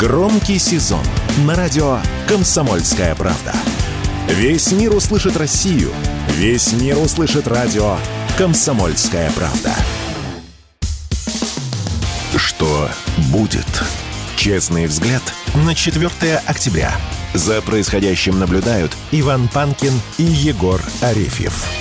[0.00, 1.04] Громкий сезон
[1.44, 3.52] на радио «Комсомольская правда».
[4.28, 5.92] Весь мир услышит Россию.
[6.36, 7.98] Весь мир услышит радио
[8.38, 9.74] «Комсомольская правда».
[12.34, 12.88] Что
[13.30, 13.66] будет?
[14.36, 15.22] Честный взгляд
[15.54, 16.92] на 4 октября.
[17.34, 21.79] За происходящим наблюдают Иван Панкин и Егор Арефьев.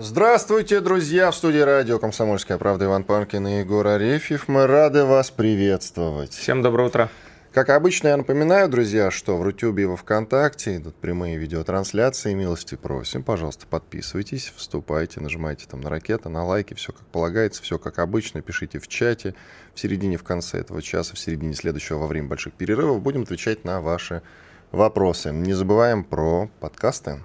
[0.00, 1.28] Здравствуйте, друзья!
[1.32, 4.46] В студии радио «Комсомольская правда» Иван Панкин и Егор Арефьев.
[4.46, 6.30] Мы рады вас приветствовать.
[6.34, 7.10] Всем доброе утро.
[7.52, 12.32] Как обычно, я напоминаю, друзья, что в Рутюбе и во Вконтакте идут прямые видеотрансляции.
[12.32, 13.24] Милости просим.
[13.24, 16.74] Пожалуйста, подписывайтесь, вступайте, нажимайте там на ракеты, на лайки.
[16.74, 18.40] Все как полагается, все как обычно.
[18.40, 19.34] Пишите в чате.
[19.74, 23.64] В середине, в конце этого часа, в середине следующего, во время больших перерывов будем отвечать
[23.64, 24.22] на ваши
[24.70, 25.32] вопросы.
[25.32, 27.18] Не забываем про подкасты.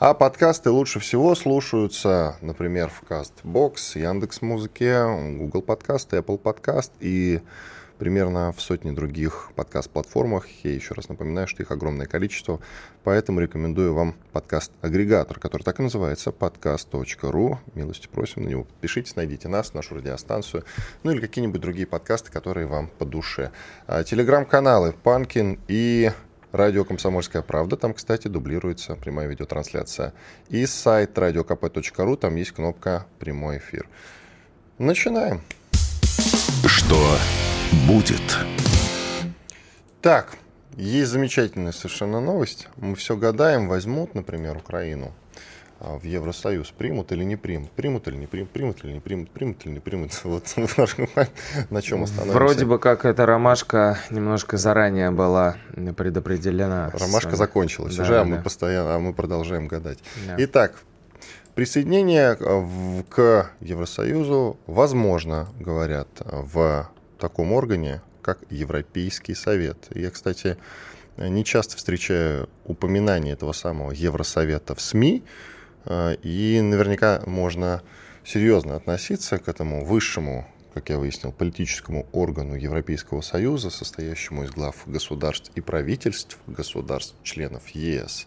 [0.00, 5.04] А подкасты лучше всего слушаются, например, в CastBox, Яндекс.Музыке,
[5.36, 7.40] Google Подкаст, Apple Подкаст и
[7.98, 10.46] примерно в сотне других подкаст-платформах.
[10.62, 12.60] Я еще раз напоминаю, что их огромное количество,
[13.02, 17.58] поэтому рекомендую вам подкаст-агрегатор, который так и называется, podcast.ru.
[17.74, 20.62] Милости просим на него подпишитесь, найдите нас, нашу радиостанцию,
[21.02, 23.50] ну или какие-нибудь другие подкасты, которые вам по душе.
[23.88, 26.12] А, телеграм-каналы Панкин и
[26.52, 27.76] Радио «Комсомольская правда».
[27.76, 30.14] Там, кстати, дублируется прямая видеотрансляция.
[30.48, 32.16] И сайт radiokp.ru.
[32.16, 33.86] Там есть кнопка «Прямой эфир».
[34.78, 35.42] Начинаем.
[36.64, 36.96] Что
[37.86, 38.38] будет?
[40.00, 40.38] Так,
[40.76, 42.68] есть замечательная совершенно новость.
[42.76, 45.12] Мы все гадаем, возьмут, например, Украину
[45.80, 49.66] в Евросоюз примут или не примут, примут или не примут, примут или не примут, примут
[49.66, 50.12] или не примут.
[50.24, 50.44] Вот
[51.70, 52.38] на чем остановимся.
[52.38, 55.56] Вроде бы как эта ромашка немножко заранее была
[55.96, 56.90] предопределена.
[56.90, 58.20] Ромашка закончилась да, уже, да.
[58.22, 59.98] а мы постоянно, а мы продолжаем гадать.
[60.26, 60.34] Да.
[60.38, 60.82] Итак,
[61.54, 62.36] присоединение
[63.08, 69.78] к Евросоюзу возможно, говорят, в таком органе, как Европейский Совет.
[69.94, 70.56] Я, кстати,
[71.16, 75.57] не часто встречаю упоминание этого самого Евросовета в СМИ, а,
[76.22, 77.82] и наверняка можно
[78.24, 84.76] серьезно относиться к этому высшему, как я выяснил, политическому органу Европейского Союза, состоящему из глав
[84.86, 88.26] государств и правительств государств-членов ЕС.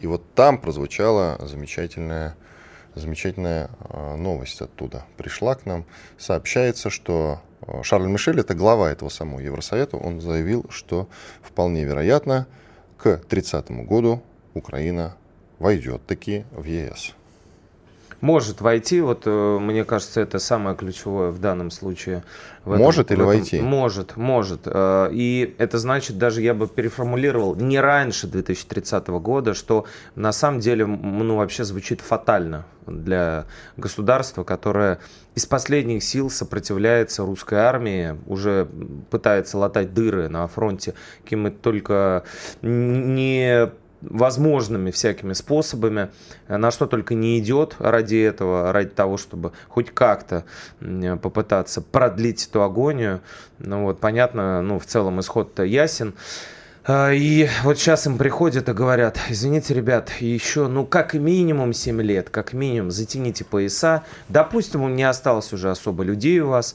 [0.00, 2.36] И вот там прозвучала замечательная,
[2.94, 5.04] замечательная а, новость оттуда.
[5.16, 5.86] Пришла к нам.
[6.18, 11.08] Сообщается, что а, Шарль Мишель, это глава этого самого Евросовета, он заявил, что
[11.42, 12.46] вполне вероятно,
[12.98, 14.22] к 30 году
[14.54, 15.16] Украина
[15.60, 17.14] войдет таки в ЕС.
[18.20, 22.22] Может войти, вот э, мне кажется, это самое ключевое в данном случае.
[22.64, 23.60] В этом, может или в этом, войти?
[23.60, 24.60] Может, может.
[24.66, 30.60] Э, и это значит, даже я бы переформулировал, не раньше 2030 года, что на самом
[30.60, 33.46] деле ну, вообще звучит фатально для
[33.78, 34.98] государства, которое
[35.34, 38.68] из последних сил сопротивляется русской армии, уже
[39.10, 40.92] пытается латать дыры на фронте,
[41.22, 42.24] какими только
[42.60, 43.70] не
[44.02, 46.10] возможными всякими способами,
[46.48, 50.44] на что только не идет ради этого, ради того, чтобы хоть как-то
[51.22, 53.20] попытаться продлить эту агонию.
[53.58, 56.14] Ну вот, понятно, ну в целом исход-то ясен.
[56.82, 62.00] А, и вот сейчас им приходят и говорят, извините, ребят, еще, ну, как минимум 7
[62.00, 64.02] лет, как минимум, затяните пояса.
[64.28, 66.74] Допустим, не осталось уже особо людей у вас,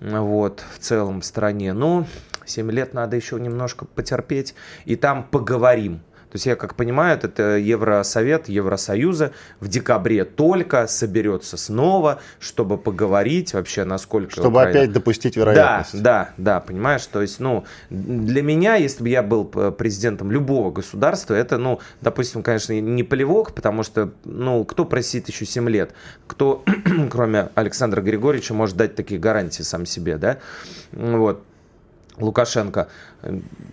[0.00, 1.74] вот, в целом в стране.
[1.74, 2.06] Но
[2.46, 4.54] 7 лет надо еще немножко потерпеть,
[4.86, 6.00] и там поговорим.
[6.32, 13.52] То есть я как понимаю, это Евросовет Евросоюза в декабре только соберется снова, чтобы поговорить
[13.52, 14.30] вообще, насколько...
[14.32, 14.70] Чтобы Украина...
[14.70, 16.02] опять допустить вероятность.
[16.02, 17.04] Да, да, да, понимаешь?
[17.04, 22.42] То есть, ну, для меня, если бы я был президентом любого государства, это, ну, допустим,
[22.42, 25.92] конечно, не плевок, потому что, ну, кто просит еще 7 лет?
[26.26, 26.64] Кто,
[27.10, 30.38] кроме Александра Григорьевича, может дать такие гарантии сам себе, да?
[30.92, 31.42] Вот.
[32.16, 32.88] Лукашенко.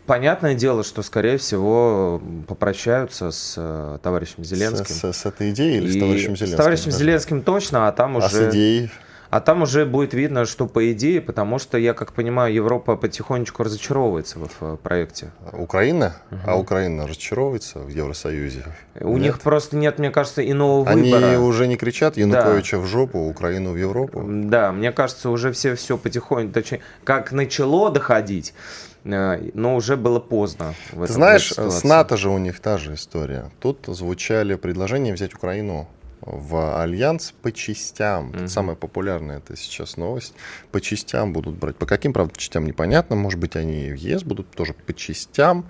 [0.06, 4.96] Понятное дело, что, скорее всего, попрощаются с э, товарищем Зеленским.
[4.96, 6.48] С, с, с этой идеей или и с товарищем Зеленским?
[6.48, 6.98] С товарищем даже?
[6.98, 8.26] Зеленским точно, а там уже...
[8.26, 8.92] А с идеей?
[9.30, 13.64] А там уже будет видно, что по идее, потому что, я как понимаю, Европа потихонечку
[13.64, 15.32] разочаровывается в, в проекте.
[15.54, 16.16] Украина?
[16.32, 16.40] Угу.
[16.48, 18.66] А Украина разочаровывается в Евросоюзе?
[19.00, 19.22] У нет?
[19.22, 21.28] них просто нет, мне кажется, иного Они выбора.
[21.28, 22.84] Они уже не кричат Януковича да.
[22.84, 24.24] в жопу, Украину в Европу?
[24.26, 28.56] Да, мне кажется, уже все, все потихоньку, точнее, как начало доходить,
[29.04, 30.74] э, но уже было поздно.
[30.92, 33.52] Ты знаешь, с НАТО же у них та же история.
[33.60, 35.88] Тут звучали предложения взять Украину
[36.22, 38.32] в альянс по частям.
[38.32, 38.48] Mm-hmm.
[38.48, 40.34] Самая популярная это сейчас новость.
[40.72, 41.76] По частям будут брать.
[41.76, 43.16] По каким, правда, частям непонятно.
[43.16, 45.66] Может быть, они в ЕС будут тоже по частям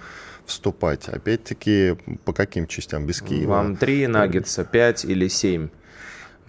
[0.46, 1.08] вступать.
[1.08, 3.06] Опять-таки, по каким частям?
[3.06, 3.50] Без Киева.
[3.50, 5.70] Вам три наггетса, пять или семь?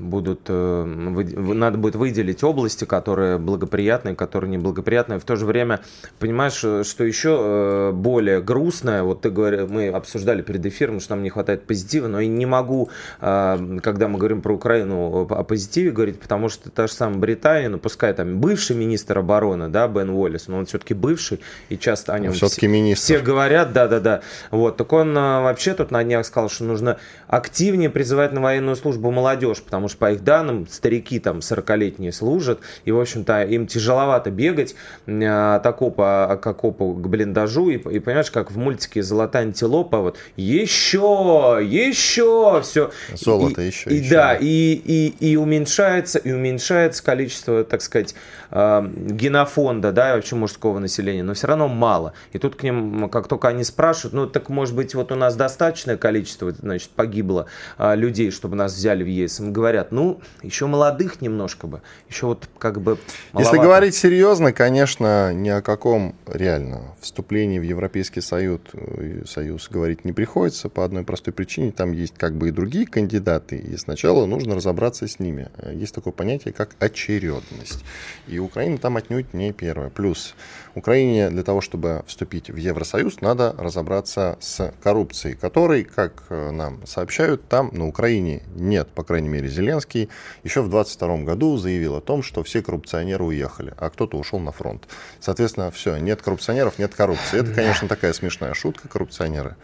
[0.01, 5.19] Будут, э, надо будет выделить области, которые благоприятные, которые неблагоприятные.
[5.19, 5.81] В то же время,
[6.19, 11.15] понимаешь, э, что еще э, более грустное, вот ты говорил, мы обсуждали перед эфиром, что
[11.15, 15.91] нам не хватает позитива, но я не могу, когда мы говорим про Украину, о позитиве
[15.91, 20.11] говорить, потому что та же самая Британия, ну пускай там бывший министр обороны, да, Бен
[20.11, 23.05] Уоллес, но он все-таки бывший, и часто о нем все-таки министр.
[23.05, 24.23] все говорят, да-да-да.
[24.51, 29.11] Вот, так он вообще тут на днях сказал, что нужно активнее призывать на военную службу
[29.11, 34.31] молодежь, потому что, по их данным, старики там 40-летние служат, и, в общем-то, им тяжеловато
[34.31, 34.75] бегать
[35.07, 40.17] от окопа к окопу к блиндажу, и, и понимаешь, как в мультике «Золотая антилопа», вот
[40.37, 42.91] еще, еще, все.
[43.15, 43.91] Золото и, еще.
[43.91, 44.11] И еще.
[44.11, 48.15] да, и, и, и уменьшается, и уменьшается количество, так сказать,
[48.51, 52.13] генофонда, да, и вообще мужского населения, но все равно мало.
[52.33, 55.37] И тут к ним, как только они спрашивают, ну, так, может быть, вот у нас
[55.37, 57.47] достаточное количество, значит, погибло
[57.79, 59.41] людей, чтобы нас взяли в ЕС.
[59.41, 62.99] Им говорят, ну, еще молодых немножко бы, еще вот как бы
[63.33, 63.57] маловато.
[63.57, 70.05] Если говорить серьезно, конечно, ни о каком реально вступлении в Европейский Союз, э, Союз говорить
[70.05, 71.71] не приходится по одной простой причине.
[71.71, 75.49] Там есть как бы и другие кандидаты, и сначала нужно разобраться с ними.
[75.73, 77.85] Есть такое понятие, как очередность.
[78.27, 79.91] И Украина там отнюдь не первая.
[79.91, 80.35] Плюс
[80.75, 86.87] Украине для того, чтобы вступить в Евросоюз, надо разобраться с коррупцией, которой, как э, нам
[86.87, 90.09] сообщают, там на Украине нет, по крайней мере, Зеленский
[90.45, 94.53] еще в 22 году заявил о том, что все коррупционеры уехали, а кто-то ушел на
[94.53, 94.87] фронт.
[95.21, 97.41] Соответственно, все, нет коррупционеров, нет коррупции.
[97.41, 99.57] Это, конечно, такая смешная шутка, коррупционеры.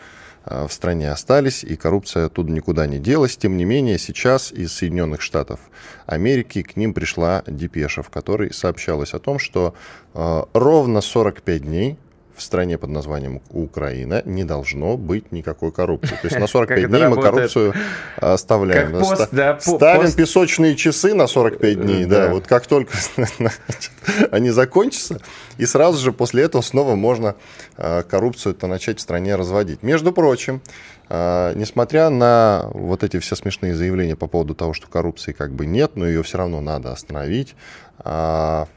[0.47, 3.37] Э, в стране остались, и коррупция оттуда никуда не делась.
[3.37, 5.61] Тем не менее, сейчас из Соединенных Штатов
[6.07, 9.75] Америки к ним пришла депеша, в которой сообщалось о том, что
[10.15, 11.99] э, ровно 45 дней
[12.37, 16.15] в стране под названием Украина не должно быть никакой коррупции.
[16.15, 17.75] То есть на 45 дней мы коррупцию
[18.17, 18.93] оставляем.
[18.93, 20.17] Как пост, да, Ставим пост...
[20.17, 22.27] песочные часы на 45 дней, да.
[22.27, 22.97] да, вот как только
[24.31, 25.21] они закончатся,
[25.57, 27.37] и сразу же после этого снова можно
[27.77, 29.83] а, коррупцию-то начать в стране разводить.
[29.83, 30.61] Между прочим,
[31.09, 35.67] а, несмотря на вот эти все смешные заявления по поводу того, что коррупции как бы
[35.67, 37.55] нет, но ее все равно надо остановить,
[37.99, 38.69] а,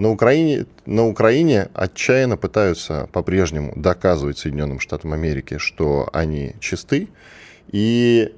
[0.00, 7.08] на Украине, на Украине отчаянно пытаются по-прежнему доказывать Соединенным Штатам Америки, что они чисты.
[7.70, 8.34] И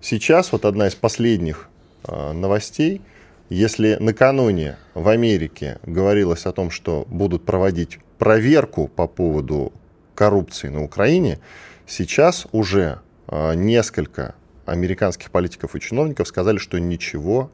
[0.00, 1.68] сейчас вот одна из последних
[2.06, 3.00] э, новостей,
[3.48, 9.72] если накануне в Америке говорилось о том, что будут проводить проверку по поводу
[10.14, 11.40] коррупции на Украине,
[11.88, 17.50] сейчас уже э, несколько американских политиков и чиновников сказали, что ничего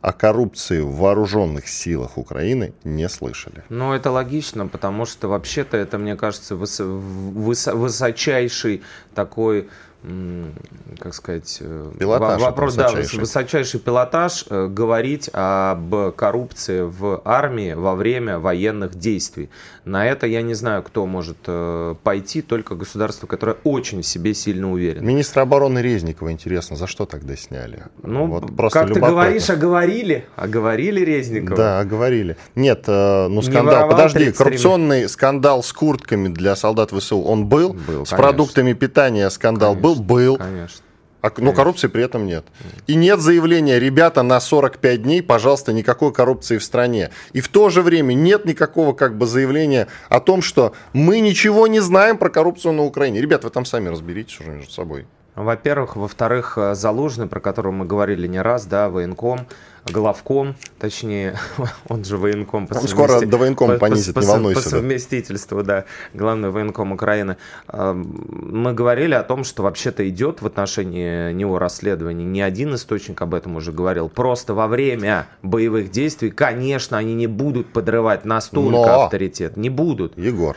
[0.00, 3.64] о коррупции в вооруженных силах Украины не слышали.
[3.68, 8.82] Ну, это логично, потому что вообще-то это, мне кажется, выс выс высочайший
[9.14, 9.68] такой
[10.02, 17.96] как сказать, э, пилотаж вопрос, да, высочайший пилотаж, э, говорить об коррупции в армии во
[17.96, 19.50] время военных действий.
[19.84, 24.34] На это я не знаю, кто может э, пойти, только государство, которое очень в себе
[24.34, 25.04] сильно уверено.
[25.04, 27.82] Министра обороны Резникова, интересно, за что тогда сняли?
[28.02, 29.08] Ну, вот просто как любопытно.
[29.08, 30.24] ты говоришь, оговорили?
[30.36, 31.56] Оговорили Резникова?
[31.56, 32.36] Да, оговорили.
[32.54, 37.72] Нет, ну скандал, подожди, коррупционный скандал с куртками для солдат ВСУ, он был?
[37.72, 38.16] Был, С конечно.
[38.16, 39.87] продуктами питания скандал конечно.
[39.87, 39.87] был?
[39.94, 40.04] Был?
[40.18, 40.36] Был.
[40.36, 40.82] Конечно.
[41.20, 42.46] А, но коррупции при этом нет.
[42.86, 47.10] И нет заявления, ребята, на 45 дней, пожалуйста, никакой коррупции в стране.
[47.32, 51.66] И в то же время нет никакого как бы заявления о том, что мы ничего
[51.66, 53.20] не знаем про коррупцию на Украине.
[53.20, 55.06] Ребята, вы там сами разберитесь уже между собой.
[55.38, 55.94] Во-первых.
[55.94, 59.46] Во-вторых, э, Залужный, про которого мы говорили не раз, да, военком,
[59.86, 61.38] главком, точнее,
[61.88, 62.66] он же военком.
[62.66, 64.62] По он скоро до военкома по, понизит, по, не волнуйся.
[64.62, 67.36] По совместительству, да, главный военком Украины.
[67.72, 72.26] Мы говорили о том, что вообще-то идет в отношении него расследование.
[72.26, 74.08] Не один источник об этом уже говорил.
[74.08, 79.04] Просто во время боевых действий, конечно, они не будут подрывать настолько Но...
[79.04, 79.56] авторитет.
[79.56, 80.18] Не будут.
[80.18, 80.56] Егор,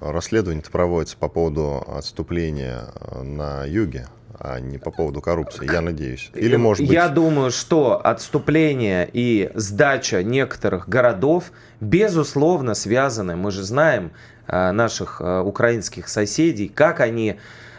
[0.00, 2.86] расследование проводится по поводу отступления
[3.22, 4.06] на юге
[4.38, 6.30] а не по поводу коррупции, я надеюсь.
[6.34, 6.92] Или может быть...
[6.92, 13.36] Я думаю, что отступление и сдача некоторых городов, безусловно, связаны.
[13.36, 14.12] Мы же знаем
[14.46, 17.38] а, наших а, украинских соседей, как они Э,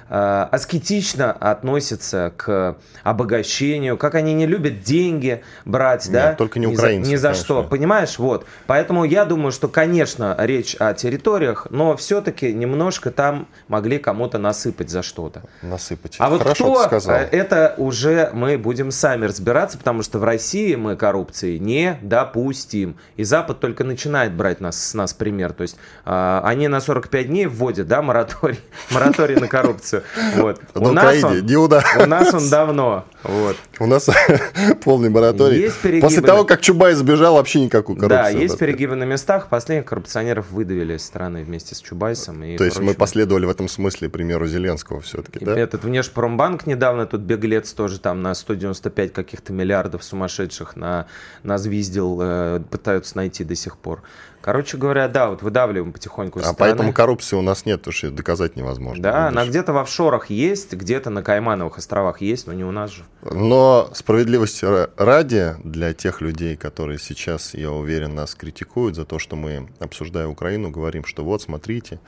[0.09, 6.33] аскетично относятся к обогащению, как они не любят деньги брать, Нет, да?
[6.33, 7.09] только не украинцы.
[7.09, 8.17] Ни за, ни за что, понимаешь?
[8.19, 8.45] Вот.
[8.67, 14.89] Поэтому я думаю, что, конечно, речь о территориях, но все-таки немножко там могли кому-то насыпать
[14.89, 15.43] за что-то.
[15.61, 16.15] Насыпать.
[16.19, 17.15] А вот Хорошо кто, сказал.
[17.15, 22.97] Э, это уже мы будем сами разбираться, потому что в России мы коррупции не допустим.
[23.15, 25.53] И Запад только начинает брать нас, с нас пример.
[25.53, 28.59] То есть э, они на 45 дней вводят, да, мораторий,
[28.91, 30.02] мораторий на коррупцию.
[30.35, 30.61] Вот.
[30.75, 31.37] У, нас он,
[32.03, 33.05] у нас он давно.
[33.23, 33.55] Вот.
[33.79, 34.09] У нас
[34.83, 35.61] полный мораторий.
[35.61, 38.23] Есть После того, как Чубайс сбежал, вообще никакую коррупцию.
[38.23, 39.47] Да, есть перегибы на местах.
[39.47, 42.43] Последних коррупционеров выдавили из страны вместе с Чубайсом.
[42.43, 45.57] И То есть мы последовали в этом смысле примеру Зеленского все-таки, да?
[45.57, 51.07] Этот Внешпромбанк недавно, тут беглец тоже там на 195 каких-то миллиардов сумасшедших на,
[51.43, 54.01] нас виздил, э, пытаются найти до сих пор.
[54.43, 56.41] Короче говоря, да, вот выдавливаем потихоньку.
[56.43, 59.01] А поэтому коррупции у нас нет, потому что доказать невозможно.
[59.01, 62.89] Да, она где-то в офшорах есть, где-то на Каймановых островах есть, но не у нас
[62.89, 63.03] же.
[63.21, 64.65] Но справедливости
[64.97, 70.27] ради для тех людей, которые сейчас, я уверен, нас критикуют за то, что мы, обсуждая
[70.27, 71.99] Украину, говорим, что вот, смотрите,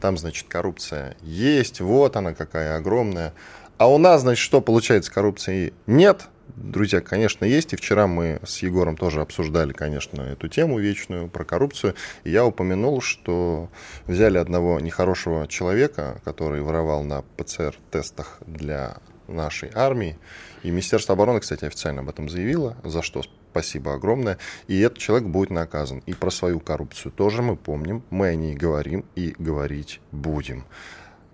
[0.00, 3.32] там, значит, коррупция есть, вот она какая огромная.
[3.78, 7.72] А у нас, значит, что получается, коррупции нет– друзья, конечно, есть.
[7.72, 11.94] И вчера мы с Егором тоже обсуждали, конечно, эту тему вечную про коррупцию.
[12.24, 13.68] И я упомянул, что
[14.06, 18.96] взяли одного нехорошего человека, который воровал на ПЦР-тестах для
[19.28, 20.18] нашей армии.
[20.62, 24.38] И Министерство обороны, кстати, официально об этом заявило, за что спасибо огромное.
[24.68, 26.02] И этот человек будет наказан.
[26.06, 30.64] И про свою коррупцию тоже мы помним, мы о ней говорим и говорить будем.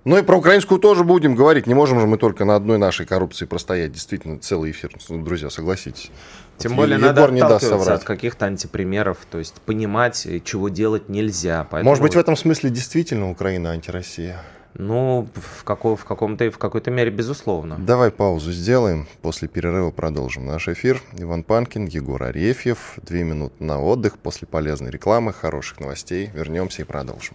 [0.06, 1.66] Ну и про украинскую тоже будем говорить.
[1.66, 3.90] Не можем же мы только на одной нашей коррупции простоять.
[3.90, 4.92] Действительно, целый эфир.
[5.08, 6.12] Ну, друзья, согласитесь.
[6.58, 8.02] Тем вот более Егор надо не даст соврать.
[8.02, 11.66] от каких-то антипримеров, то есть понимать, чего делать нельзя.
[11.68, 11.90] Поэтому...
[11.90, 14.40] Может быть, в этом смысле действительно Украина антироссия?
[14.74, 17.76] Ну, в, каком, в, каком-то, в какой-то мере, безусловно.
[17.76, 19.08] Давай паузу сделаем.
[19.22, 21.02] После перерыва продолжим наш эфир.
[21.18, 22.94] Иван Панкин, Егор Арефьев.
[23.02, 26.30] Две минуты на отдых после полезной рекламы, хороших новостей.
[26.32, 27.34] Вернемся и продолжим.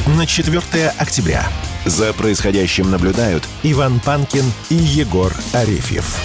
[0.17, 0.59] на 4
[0.97, 1.43] октября.
[1.85, 6.17] За происходящим наблюдают Иван Панкин и Егор Арефьев.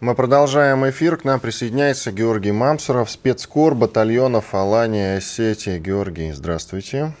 [0.00, 1.16] Мы продолжаем эфир.
[1.16, 5.78] К нам присоединяется Георгий Мамсоров, спецкор батальонов Алания Осетии.
[5.78, 7.12] Георгий, здравствуйте.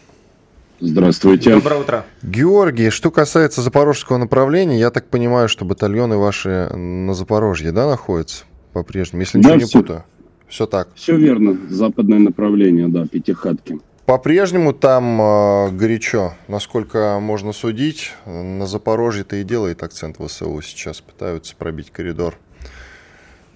[0.80, 1.54] Здравствуйте.
[1.54, 2.04] Доброе утро.
[2.22, 8.44] Георгий, что касается запорожского направления, я так понимаю, что батальоны ваши на Запорожье, да, находятся
[8.72, 10.04] по-прежнему, если ничего да, не все, путаю?
[10.48, 10.88] Все так.
[10.94, 11.56] Все верно.
[11.68, 13.80] Западное направление, да, пятихатки.
[14.06, 18.12] По-прежнему там э, горячо, насколько можно судить.
[18.24, 22.38] На Запорожье-то и делает акцент ВСУ сейчас, пытаются пробить коридор.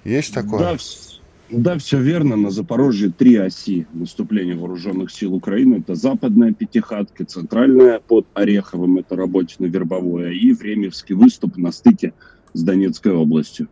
[0.05, 0.59] Есть такое?
[0.59, 0.77] Да,
[1.51, 2.35] да, все верно.
[2.35, 5.77] На Запорожье три оси наступления вооруженных сил Украины.
[5.77, 12.13] Это западная пятихатка, центральная под Ореховым, это Работино-Вербовое, и Времевский выступ на стыке
[12.55, 13.69] с Донецкой областью.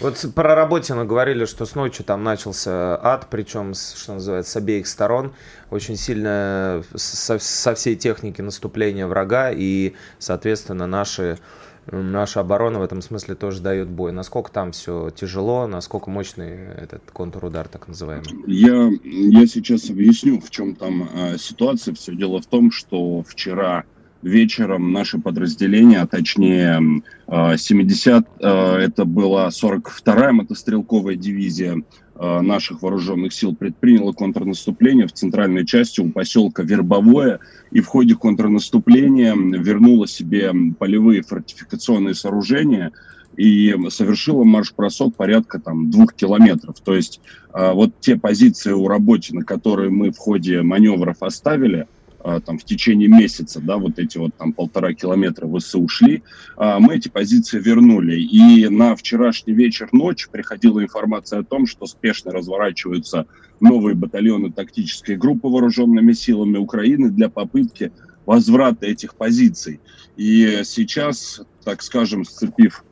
[0.00, 4.86] Вот про Работина говорили, что с ночью там начался ад, причем, что называется, с обеих
[4.86, 5.32] сторон.
[5.70, 11.38] Очень сильно со, со всей техники наступления врага, и, соответственно, наши,
[11.86, 14.10] наша оборона в этом смысле тоже дает бой.
[14.10, 18.26] Насколько там все тяжело, насколько мощный этот контрудар, так называемый?
[18.48, 21.94] Я, я сейчас объясню, в чем там э, ситуация.
[21.94, 23.84] Все дело в том, что вчера
[24.24, 31.82] вечером наши подразделения, а точнее 70, э, э, это была 42-я мотострелковая дивизия
[32.14, 37.38] э, наших вооруженных сил, предприняла контрнаступление в центральной части у поселка Вербовое
[37.70, 42.92] и в ходе контрнаступления вернула себе полевые фортификационные сооружения,
[43.36, 46.76] и совершила марш-бросок порядка там двух километров.
[46.84, 47.20] То есть
[47.52, 52.03] вот те позиции у работе, на которые мы в ходе маневров оставили, а,
[52.40, 56.22] там в течение месяца, да, вот эти вот там полтора километра ВСУ ушли,
[56.56, 58.18] а, мы эти позиции вернули.
[58.18, 63.26] И на вчерашний вечер, ночь приходила информация о том, что спешно разворачиваются
[63.60, 67.92] новые батальоны тактической группы вооруженными силами Украины для попытки
[68.24, 69.80] возврата этих позиций.
[70.16, 72.84] И сейчас, так скажем, сцепив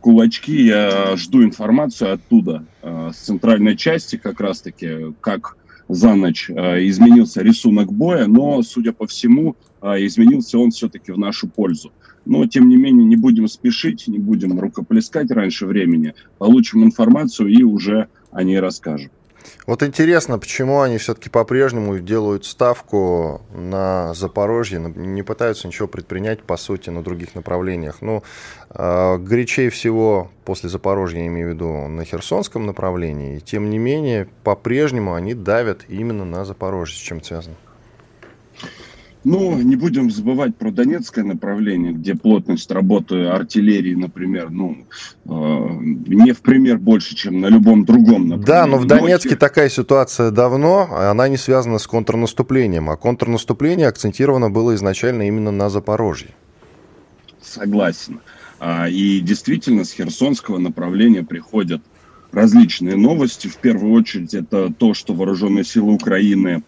[0.00, 5.56] кулачки, я жду информацию оттуда, а, с центральной части как раз-таки, как
[5.90, 11.18] за ночь э, изменился рисунок боя, но, судя по всему, э, изменился он все-таки в
[11.18, 11.92] нашу пользу.
[12.24, 17.62] Но, тем не менее, не будем спешить, не будем рукоплескать раньше времени, получим информацию и
[17.62, 19.10] уже о ней расскажем.
[19.66, 26.56] Вот интересно, почему они все-таки по-прежнему делают ставку на Запорожье, не пытаются ничего предпринять, по
[26.56, 27.98] сути, на других направлениях.
[28.00, 28.22] Ну,
[28.70, 33.36] э, горячее всего после Запорожья, я имею в виду, на Херсонском направлении.
[33.36, 36.96] И тем не менее, по-прежнему они давят именно на Запорожье.
[36.96, 37.56] С чем связано?
[39.22, 44.86] Ну, не будем забывать про Донецкое направление, где плотность работы артиллерии, например, ну,
[45.26, 48.46] э, не в пример больше, чем на любом другом направлении.
[48.46, 49.36] Да, но в Донецке но...
[49.36, 55.68] такая ситуация давно, она не связана с контрнаступлением, а контрнаступление акцентировано было изначально именно на
[55.68, 56.30] Запорожье.
[57.42, 58.20] Согласен.
[58.58, 61.82] А, и действительно, с Херсонского направления приходят
[62.32, 63.48] различные новости.
[63.48, 66.62] В первую очередь, это то, что вооруженные силы Украины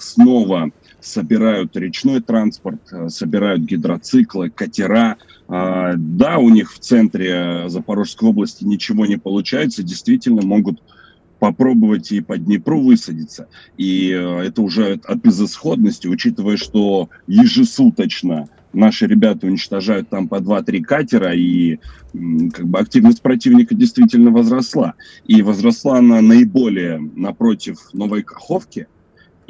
[0.00, 5.16] снова собирают речной транспорт, э, собирают гидроциклы, катера.
[5.48, 10.82] А, да, у них в центре Запорожской области ничего не получается, действительно могут
[11.38, 13.48] попробовать и по Днепру высадиться.
[13.76, 20.82] И э, это уже от безысходности, учитывая, что ежесуточно наши ребята уничтожают там по 2-3
[20.82, 21.78] катера, и
[22.52, 24.94] как бы активность противника действительно возросла.
[25.26, 28.86] И возросла она наиболее напротив Новой Каховки–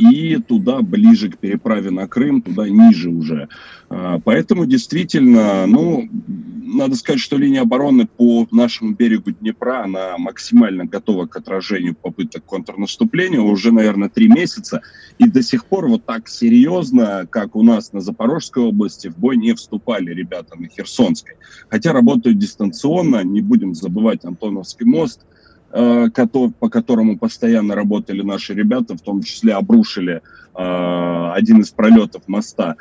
[0.00, 3.49] и туда ближе к переправе на Крым, туда ниже уже.
[3.90, 10.87] А, поэтому действительно, ну, надо сказать, что линия обороны по нашему берегу Днепра, она максимально
[10.87, 14.80] готова к отражению попыток контрнаступления уже, наверное, три месяца.
[15.19, 19.37] И до сих пор вот так серьезно, как у нас на Запорожской области, в бой
[19.37, 21.35] не вступали ребята на Херсонской.
[21.69, 25.21] Хотя работают дистанционно, не будем забывать Антоновский мост–
[25.71, 30.23] по которому постоянно работали наши ребята, в том числе обрушили
[30.55, 32.77] э, один из пролетов моста.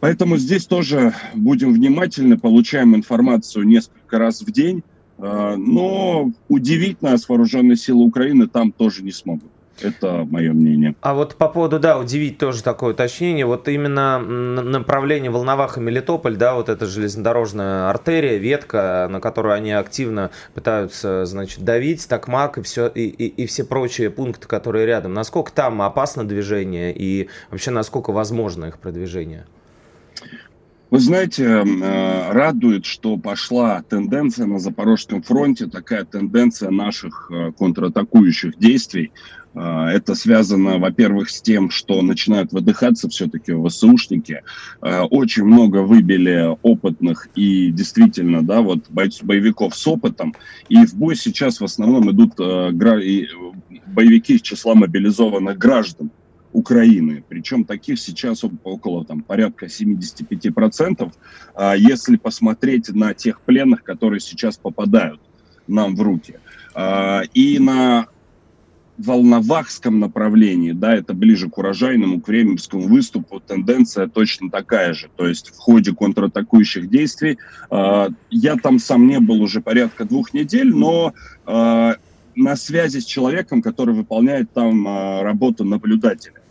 [0.00, 4.82] Поэтому здесь тоже будем внимательны, получаем информацию несколько раз в день,
[5.16, 9.53] э, но удивить нас вооруженные силы Украины там тоже не смогут.
[9.80, 10.94] Это мое мнение.
[11.00, 13.46] А вот по поводу, да, удивить тоже такое уточнение.
[13.46, 21.24] Вот именно направление Волноваха-Мелитополь, да, вот эта железнодорожная артерия, ветка, на которую они активно пытаются,
[21.26, 25.14] значит, давить, такмак и все, и, и, и все прочие пункты, которые рядом.
[25.14, 29.46] Насколько там опасно движение и вообще насколько возможно их продвижение?
[30.94, 38.56] Вы знаете, э, радует, что пошла тенденция на Запорожском фронте, такая тенденция наших э, контратакующих
[38.58, 39.10] действий.
[39.54, 44.42] Э, это связано, во-первых, с тем, что начинают выдыхаться все-таки ВСУшники.
[44.80, 50.32] Очень много выбили опытных и действительно, да, вот боевиков с опытом.
[50.68, 56.12] И в бой сейчас в основном идут боевики из числа мобилизованных граждан.
[56.54, 57.22] Украины.
[57.28, 61.12] Причем таких сейчас около там, порядка 75%.
[61.54, 65.20] А если посмотреть на тех пленных, которые сейчас попадают
[65.66, 66.36] нам в руки.
[66.74, 68.06] А, и на
[68.96, 75.08] Волновахском направлении, да, это ближе к урожайному, к временскому выступу, тенденция точно такая же.
[75.16, 77.38] То есть в ходе контратакующих действий,
[77.70, 81.12] э, я там сам не был уже порядка двух недель, но
[81.44, 81.94] э,
[82.36, 86.43] на связи с человеком, который выполняет там э, работу наблюдателя.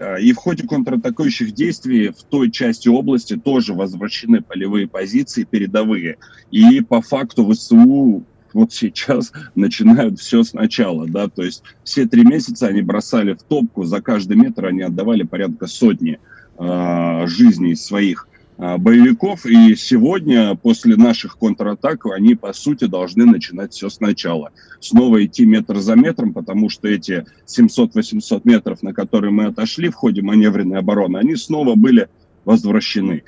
[0.00, 6.16] Э, и в ходе контратакующих действий в той части области тоже возвращены полевые позиции передовые.
[6.50, 12.66] И по факту ВСУ вот сейчас начинают все сначала, да, то есть все три месяца
[12.66, 16.18] они бросали в топку, за каждый метр они отдавали порядка сотни
[16.58, 18.26] э, жизней своих.
[18.62, 19.46] А, боевиков.
[19.46, 24.50] И сегодня, после наших контратак, они, по сути, должны начинать все сначала.
[24.80, 29.94] Снова идти метр за метром, потому что эти 700-800 метров, на которые мы отошли в
[29.94, 32.08] ходе маневренной обороны, они снова были
[32.44, 33.22] возвращены.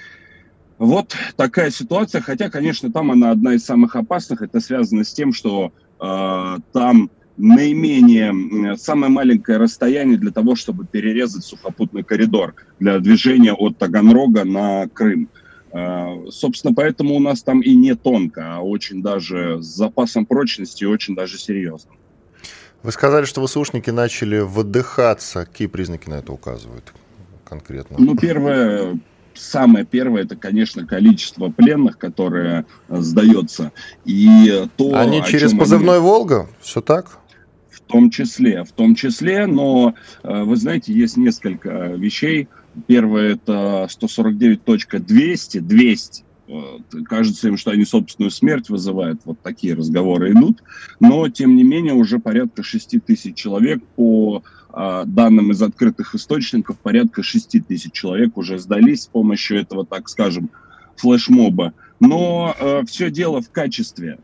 [0.76, 4.42] Вот такая ситуация, хотя, конечно, там она одна из самых опасных.
[4.42, 11.44] Это связано с тем, что э, там наименее, самое маленькое расстояние для того, чтобы перерезать
[11.44, 15.28] сухопутный коридор для движения от Таганрога на Крым.
[15.72, 20.84] А, собственно, поэтому у нас там и не тонко, а очень даже с запасом прочности,
[20.84, 21.92] очень даже серьезно.
[22.82, 25.46] Вы сказали, что ВСУшники начали выдыхаться.
[25.46, 26.92] Какие признаки на это указывают
[27.44, 27.96] конкретно?
[27.98, 28.98] Ну, первое,
[29.34, 33.72] самое первое, это, конечно, количество пленных, которое сдается.
[34.04, 36.04] И то, Они через позывной они...
[36.04, 36.48] «Волга»?
[36.60, 37.18] Все так?
[37.92, 42.48] Том числе, в том числе, но э, вы знаете, есть несколько вещей.
[42.86, 46.24] Первое это 149.200, 200.
[47.04, 49.20] Кажется им, что они собственную смерть вызывают.
[49.24, 50.62] Вот такие разговоры идут.
[51.00, 56.78] Но, тем не менее, уже порядка 6 тысяч человек по э, данным из открытых источников,
[56.78, 60.50] порядка 6 тысяч человек уже сдались с помощью этого, так скажем,
[60.96, 61.74] флешмоба.
[62.00, 64.18] Но э, все дело в качестве.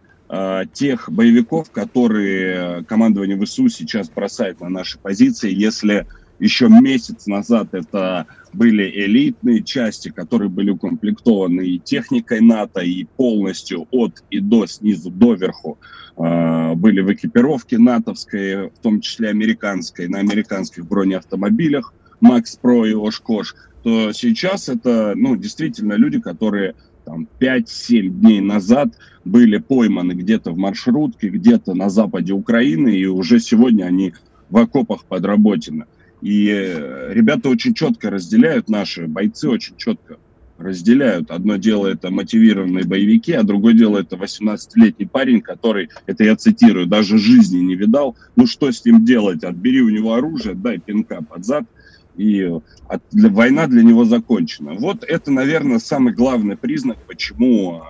[0.75, 5.51] Тех боевиков, которые командование ВСУ сейчас бросает на наши позиции.
[5.51, 6.07] Если
[6.39, 13.87] еще месяц назад это были элитные части, которые были укомплектованы и техникой НАТО, и полностью
[13.91, 15.79] от и до, снизу до верху,
[16.17, 22.95] э, были в экипировке натовской, в том числе американской, на американских бронеавтомобилях, Макс Про и
[22.95, 23.55] Ошкош.
[23.83, 26.75] то сейчас это, ну, действительно люди, которые
[27.09, 28.91] там 5-7 дней назад
[29.25, 34.13] были пойманы где-то в маршрутке, где-то на западе Украины, и уже сегодня они
[34.51, 35.87] в окопах подработены.
[36.21, 40.19] И э, ребята очень четко разделяют, наши бойцы очень четко
[40.59, 41.31] разделяют.
[41.31, 46.87] Одно дело это мотивированные боевики, а другое дело это 18-летний парень, который, это я цитирую,
[46.87, 48.17] даже жизни не видал.
[48.37, 49.45] Ну что с ним делать?
[49.45, 51.65] Отбери у него оружие, дай пинка под зад,
[52.19, 52.43] и
[52.89, 54.75] от, для, война для него закончена.
[54.75, 57.83] Вот это, наверное, самый главный признак, почему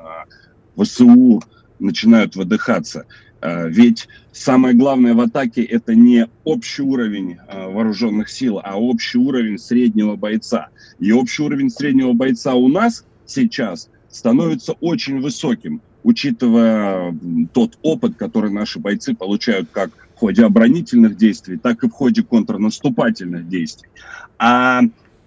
[0.76, 1.42] э, ВСУ
[1.78, 3.06] начинают выдыхаться.
[3.40, 9.58] Э, ведь самое главное в атаке это не общий уровень вооруженных сил, а общий уровень
[9.58, 10.68] среднего бойца.
[10.98, 17.16] И общий уровень среднего бойца у нас сейчас становится очень высоким, учитывая
[17.52, 22.24] тот опыт, который наши бойцы получают как в ходе оборонительных действий, так и в ходе
[22.24, 23.88] контрнаступательных действий.
[24.36, 24.80] А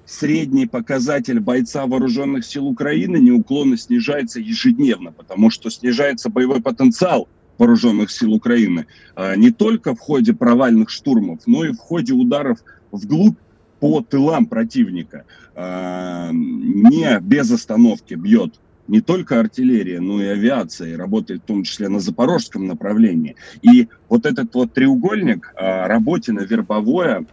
[0.05, 8.11] средний показатель бойца вооруженных сил Украины неуклонно снижается ежедневно, потому что снижается боевой потенциал вооруженных
[8.11, 12.59] сил Украины а, не только в ходе провальных штурмов, но и в ходе ударов
[12.91, 13.37] вглубь
[13.79, 15.23] по тылам противника.
[15.55, 18.59] А, не без остановки бьет
[18.91, 23.35] не только артиллерия, но и авиация, и работает в том числе на запорожском направлении.
[23.61, 27.25] И вот этот вот треугольник а, Работина, Вербовое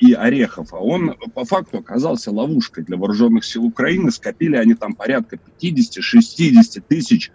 [0.00, 4.10] и Орехов, он по факту оказался ловушкой для вооруженных сил Украины.
[4.10, 7.30] Скопили они там порядка 50-60 тысяч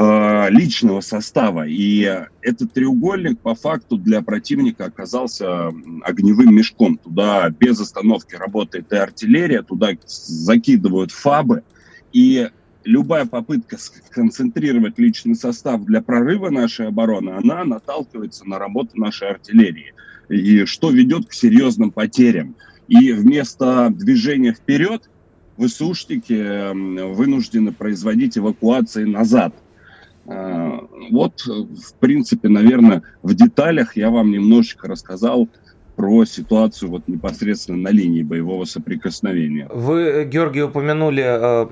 [0.00, 1.66] Э, личного состава.
[1.66, 2.02] И
[2.40, 6.98] этот треугольник по факту для противника оказался огневым мешком.
[6.98, 11.64] Туда без остановки работает и артиллерия, туда закидывают фабы.
[12.12, 12.48] И
[12.88, 19.94] любая попытка сконцентрировать личный состав для прорыва нашей обороны, она наталкивается на работу нашей артиллерии.
[20.28, 22.54] И что ведет к серьезным потерям.
[22.86, 25.08] И вместо движения вперед,
[25.58, 29.54] ВСУшники вынуждены производить эвакуации назад–
[30.28, 35.48] Э, вот, в принципе, наверное, в деталях я вам немножечко рассказал
[35.98, 39.66] про ситуацию вот непосредственно на линии боевого соприкосновения.
[39.68, 41.66] Вы, Георгий, упомянули э,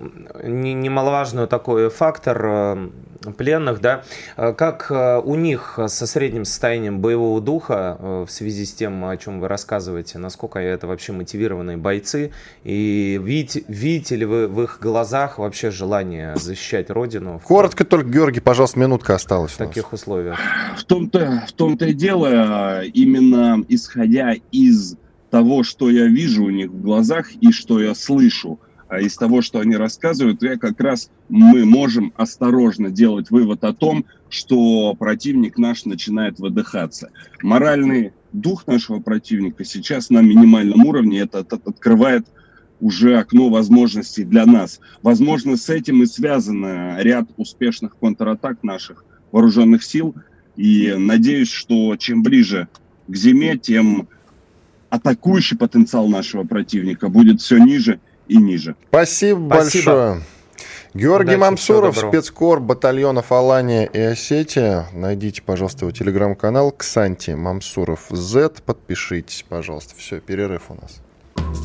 [0.48, 2.88] немаловажный такой фактор э,
[3.32, 4.02] пленных, да,
[4.36, 9.04] э, как э, у них со средним состоянием боевого духа э, в связи с тем,
[9.04, 12.32] о чем вы рассказываете, насколько это вообще мотивированные бойцы,
[12.64, 17.40] и видите, видите ли вы в их глазах вообще желание защищать Родину?
[17.44, 19.52] Коротко только, Георгий, пожалуйста, минутка осталась.
[19.52, 20.38] В таких условиях.
[20.76, 24.15] В том-то, в том-то и дело, именно исходя
[24.52, 24.96] из
[25.30, 29.42] того, что я вижу у них в глазах и что я слышу, а из того,
[29.42, 35.58] что они рассказывают, я как раз мы можем осторожно делать вывод о том, что противник
[35.58, 37.10] наш начинает выдыхаться.
[37.42, 42.26] Моральный дух нашего противника сейчас на минимальном уровне, это, это открывает
[42.80, 44.80] уже окно возможностей для нас.
[45.02, 50.14] Возможно, с этим и связано ряд успешных контратак наших вооруженных сил.
[50.56, 52.68] И надеюсь, что чем ближе
[53.08, 54.08] к зиме, тем
[54.90, 58.76] атакующий потенциал нашего противника будет все ниже и ниже.
[58.88, 59.84] Спасибо, Спасибо.
[59.84, 60.22] большое.
[60.94, 64.86] Георгий Удачи, Мамсуров, спецкор батальонов Алания и Осетия.
[64.94, 68.62] Найдите, пожалуйста, его телеграм-канал Ксанти Мамсуров Z.
[68.64, 69.94] Подпишитесь, пожалуйста.
[69.98, 71.02] Все, перерыв у нас.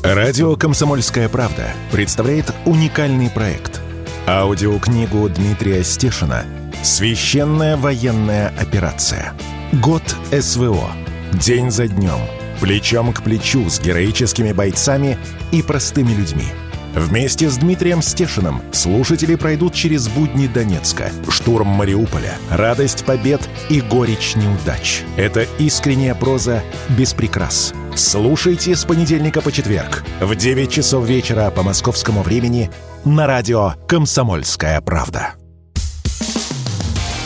[0.04, 3.80] Радио «Комсомольская правда» представляет уникальный проект.
[4.26, 6.44] Аудиокнигу Дмитрия Стешина
[6.82, 9.32] «Священная военная операция.
[9.72, 10.90] Год СВО.
[11.32, 12.20] День за днем»
[12.62, 15.18] плечом к плечу с героическими бойцами
[15.50, 16.44] и простыми людьми.
[16.94, 24.36] Вместе с Дмитрием Стешиным слушатели пройдут через будни Донецка, штурм Мариуполя, радость побед и горечь
[24.36, 25.02] неудач.
[25.16, 27.74] Это искренняя проза без прикрас.
[27.96, 32.70] Слушайте с понедельника по четверг в 9 часов вечера по московскому времени
[33.04, 35.34] на радио «Комсомольская правда».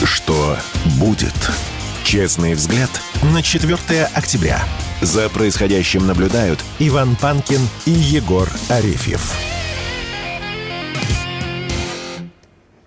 [0.03, 0.57] Что
[0.99, 1.35] будет?
[2.07, 2.89] Честный взгляд
[3.35, 4.61] на 4 октября.
[5.01, 9.35] За происходящим наблюдают Иван Панкин и Егор Арефьев.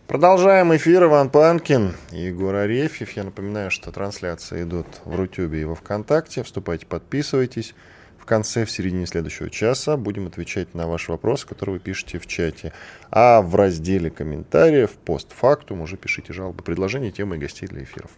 [0.07, 1.03] Продолжаем эфир.
[1.03, 3.11] Иван Панкин и Егор Арефьев.
[3.11, 6.41] Я напоминаю, что трансляции идут в Рутюбе и во Вконтакте.
[6.43, 7.75] Вступайте, подписывайтесь.
[8.17, 12.25] В конце, в середине следующего часа будем отвечать на ваши вопросы, которые вы пишете в
[12.25, 12.71] чате.
[13.11, 18.11] А в разделе комментариев, постфактум, уже пишите жалобы, предложения, темы и гостей для эфиров.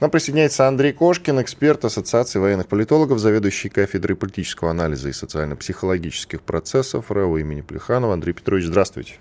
[0.00, 7.10] Нам присоединяется Андрей Кошкин, эксперт Ассоциации военных политологов, заведующий кафедрой политического анализа и социально-психологических процессов
[7.10, 8.14] РАО имени Плеханова.
[8.14, 9.16] Андрей Петрович, здравствуйте.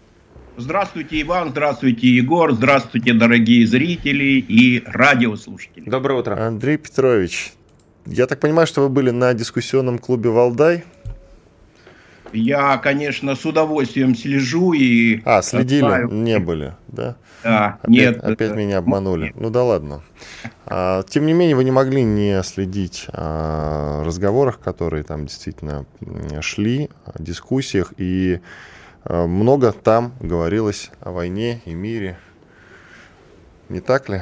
[0.55, 5.89] Здравствуйте, Иван, здравствуйте, Егор, здравствуйте, дорогие зрители и радиослушатели.
[5.89, 6.47] Доброе утро.
[6.47, 7.51] Андрей Петрович,
[8.05, 10.85] я так понимаю, что вы были на дискуссионном клубе «Валдай»?
[12.33, 15.21] Я, конечно, с удовольствием слежу и...
[15.25, 16.09] А, следили, знаю.
[16.09, 17.15] не были, да?
[17.43, 18.23] Да, опять, нет.
[18.23, 19.31] Опять меня обманули.
[19.35, 20.01] Ну да ладно.
[20.65, 25.85] А, тем не менее, вы не могли не следить о разговорах, которые там действительно
[26.41, 28.41] шли, о дискуссиях, и
[29.03, 32.17] а, много там говорилось о войне и мире.
[33.69, 34.21] Не так ли?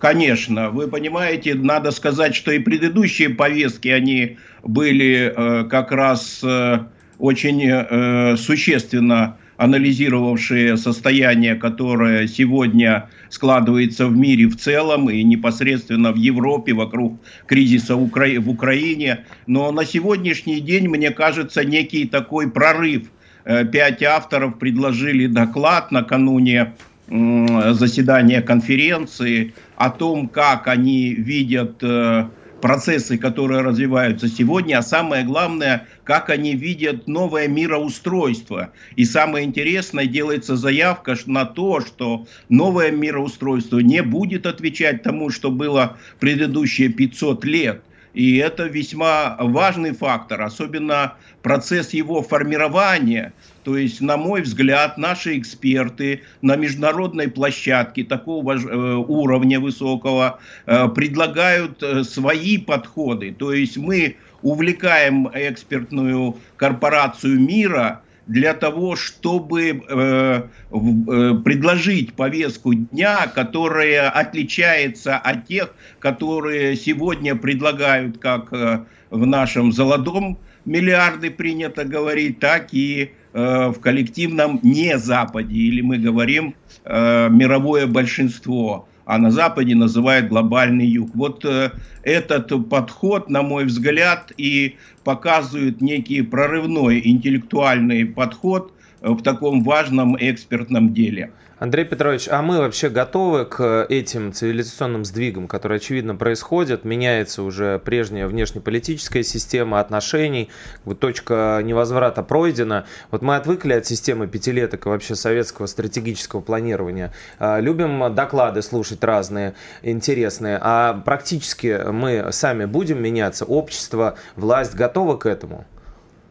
[0.00, 6.86] Конечно, вы понимаете, надо сказать, что и предыдущие повестки, они были э, как раз э,
[7.20, 16.16] очень э, существенно анализировавшие состояние, которое сегодня складывается в мире в целом и непосредственно в
[16.16, 19.26] Европе вокруг кризиса в Украине.
[19.46, 23.02] Но на сегодняшний день, мне кажется, некий такой прорыв.
[23.44, 26.72] Э, пять авторов предложили доклад накануне
[27.10, 32.28] заседания конференции о том, как они видят э,
[32.60, 38.72] процессы, которые развиваются сегодня, а самое главное, как они видят новое мироустройство.
[38.96, 45.50] И самое интересное, делается заявка на то, что новое мироустройство не будет отвечать тому, что
[45.50, 47.82] было предыдущие 500 лет.
[48.14, 53.32] И это весьма важный фактор, особенно процесс его формирования.
[53.62, 60.88] То есть, на мой взгляд, наши эксперты на международной площадке такого э, уровня высокого э,
[60.88, 63.32] предлагают э, свои подходы.
[63.32, 73.26] То есть мы увлекаем экспертную корпорацию мира для того, чтобы э, э, предложить повестку дня,
[73.26, 82.38] которая отличается от тех, которые сегодня предлагают как э, в нашем золотом миллиарды принято говорить,
[82.38, 89.32] так и э, в коллективном не Западе, или мы говорим э, мировое большинство а на
[89.32, 91.10] Западе называют глобальный юг.
[91.14, 91.72] Вот э,
[92.04, 100.94] этот подход, на мой взгляд, и показывает некий прорывной интеллектуальный подход в таком важном экспертном
[100.94, 101.32] деле.
[101.60, 106.86] Андрей Петрович, а мы вообще готовы к этим цивилизационным сдвигам, которые, очевидно, происходят?
[106.86, 110.48] Меняется уже прежняя внешнеполитическая система отношений,
[110.86, 112.86] вот точка невозврата пройдена.
[113.10, 117.12] Вот мы отвыкли от системы пятилеток и вообще советского стратегического планирования.
[117.38, 120.58] А, любим доклады слушать разные, интересные.
[120.62, 123.44] А практически мы сами будем меняться?
[123.44, 125.66] Общество, власть готовы к этому?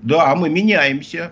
[0.02, 1.32] Да, мы меняемся.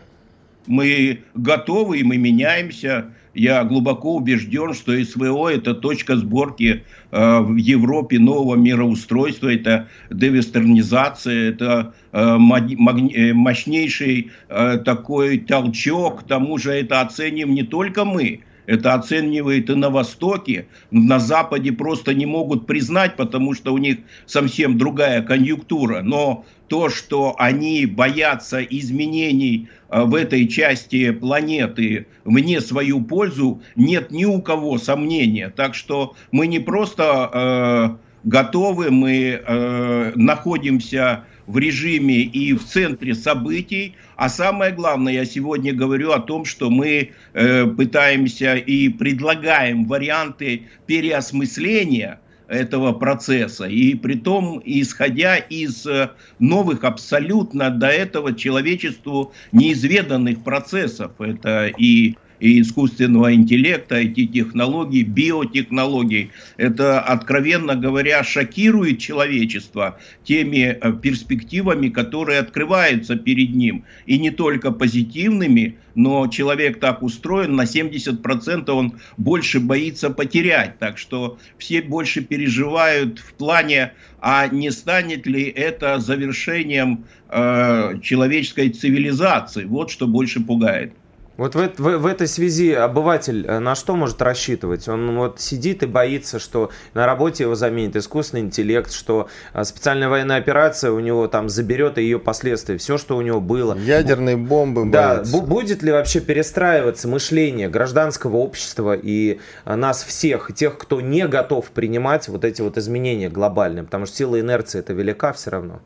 [0.67, 7.55] Мы готовы и мы меняемся я глубоко убежден, что СВО это точка сборки э, в
[7.55, 16.71] Европе нового мироустройства, это девестернизация, это э, э, мощнейший э, такой толчок, к тому же
[16.71, 22.67] это оценим не только мы, это оценивает и на Востоке, на Западе просто не могут
[22.67, 26.01] признать, потому что у них совсем другая конъюнктура.
[26.03, 34.11] Но то, что они боятся изменений э, в этой части планеты вне свою пользу, нет
[34.11, 35.49] ни у кого сомнения.
[35.49, 43.15] Так что мы не просто э, готовы, мы э, находимся в режиме и в центре
[43.15, 43.95] событий.
[44.15, 50.67] А самое главное, я сегодня говорю о том, что мы э, пытаемся и предлагаем варианты
[50.85, 53.65] переосмысления этого процесса.
[53.65, 61.11] И при том, исходя из э, новых абсолютно до этого человечеству неизведанных процессов.
[61.19, 66.31] Это и и искусственного интеллекта, IT-технологий, биотехнологий.
[66.57, 73.85] Это, откровенно говоря, шокирует человечество теми э, перспективами, которые открываются перед ним.
[74.05, 80.77] И не только позитивными, но человек так устроен, на 70% он больше боится потерять.
[80.77, 88.69] Так что все больше переживают в плане, а не станет ли это завершением э, человеческой
[88.69, 89.65] цивилизации.
[89.65, 90.93] Вот что больше пугает.
[91.37, 94.87] Вот в, в, в этой связи обыватель э, на что может рассчитывать?
[94.87, 100.09] Он вот сидит и боится, что на работе его заменит искусственный интеллект, что э, специальная
[100.09, 103.77] военная операция у него там заберет ее последствия, все, что у него было.
[103.77, 110.77] Ядерные бомбы Да, будет ли вообще перестраиваться мышление гражданского общества и э, нас всех, тех,
[110.77, 115.33] кто не готов принимать вот эти вот изменения глобальные, потому что сила инерции это велика
[115.33, 115.81] все равно.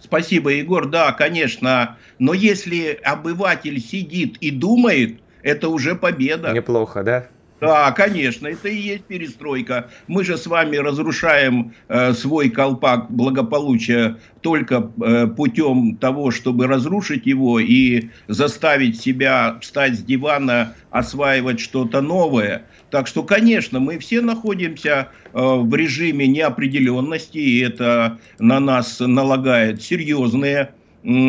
[0.00, 0.86] Спасибо, Егор.
[0.86, 1.96] Да, конечно.
[2.18, 6.52] Но если обыватель сидит и думает, это уже победа.
[6.52, 7.26] Неплохо, да?
[7.60, 9.90] Да, конечно, это и есть перестройка.
[10.06, 17.26] Мы же с вами разрушаем э, свой колпак благополучия только э, путем того, чтобы разрушить
[17.26, 22.64] его и заставить себя встать с дивана, осваивать что-то новое.
[22.90, 29.82] Так что, конечно, мы все находимся э, в режиме неопределенности, и это на нас налагает
[29.82, 30.70] серьезные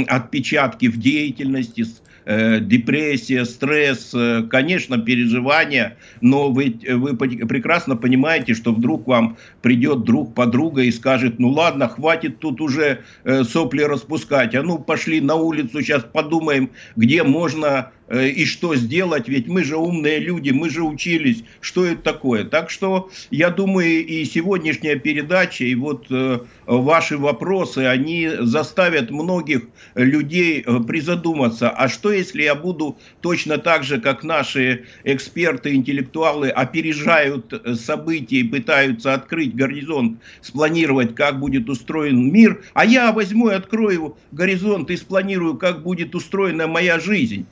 [0.08, 1.86] отпечатки в деятельности,
[2.32, 10.04] Э, депрессия, стресс, э, конечно, переживания, но вы, вы прекрасно понимаете, что вдруг вам придет
[10.04, 15.22] друг, подруга и скажет, ну ладно, хватит тут уже э, сопли распускать, а ну пошли
[15.22, 20.50] на улицу, сейчас подумаем, где можно Э, и что сделать, ведь мы же умные люди,
[20.50, 22.44] мы же учились, что это такое.
[22.44, 29.64] Так что я думаю, и сегодняшняя передача, и вот э, ваши вопросы, они заставят многих
[29.96, 36.50] людей э, призадуматься, а что если я буду точно так же, как наши эксперты, интеллектуалы,
[36.50, 43.54] опережают события и пытаются открыть горизонт, спланировать, как будет устроен мир, а я возьму и
[43.54, 47.46] открою горизонт и спланирую, как будет устроена моя жизнь.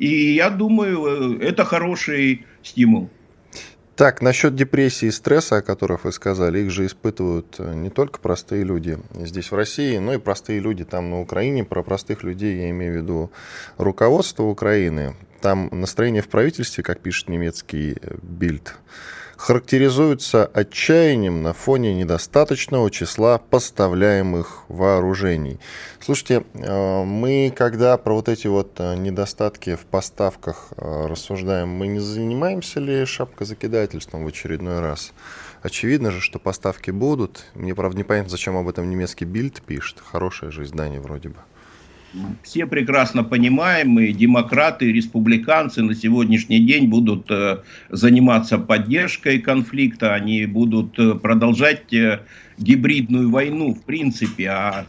[0.00, 3.10] И я думаю, э, это хороший стимул.
[3.96, 8.18] Так, насчет депрессии и стресса, о которых вы сказали, их же испытывают э, не только
[8.18, 11.64] простые люди здесь в России, но и простые люди там на Украине.
[11.64, 13.30] Про простых людей я имею в виду
[13.76, 15.16] руководство Украины.
[15.42, 18.76] Там настроение в правительстве, как пишет немецкий Бильд,
[19.40, 25.58] характеризуются отчаянием на фоне недостаточного числа поставляемых вооружений.
[25.98, 31.86] Слушайте, э, мы когда про вот эти вот э, недостатки в поставках э, рассуждаем, мы
[31.86, 35.12] не занимаемся ли шапкозакидательством в очередной раз?
[35.62, 37.46] Очевидно же, что поставки будут.
[37.54, 40.00] Мне, правда, непонятно, зачем об этом немецкий Бильд пишет.
[40.00, 41.36] Хорошее же издание вроде бы
[42.42, 50.14] все прекрасно понимаем, и демократы, и республиканцы на сегодняшний день будут э, заниматься поддержкой конфликта,
[50.14, 52.20] они будут э, продолжать э,
[52.58, 54.86] гибридную войну, в принципе, а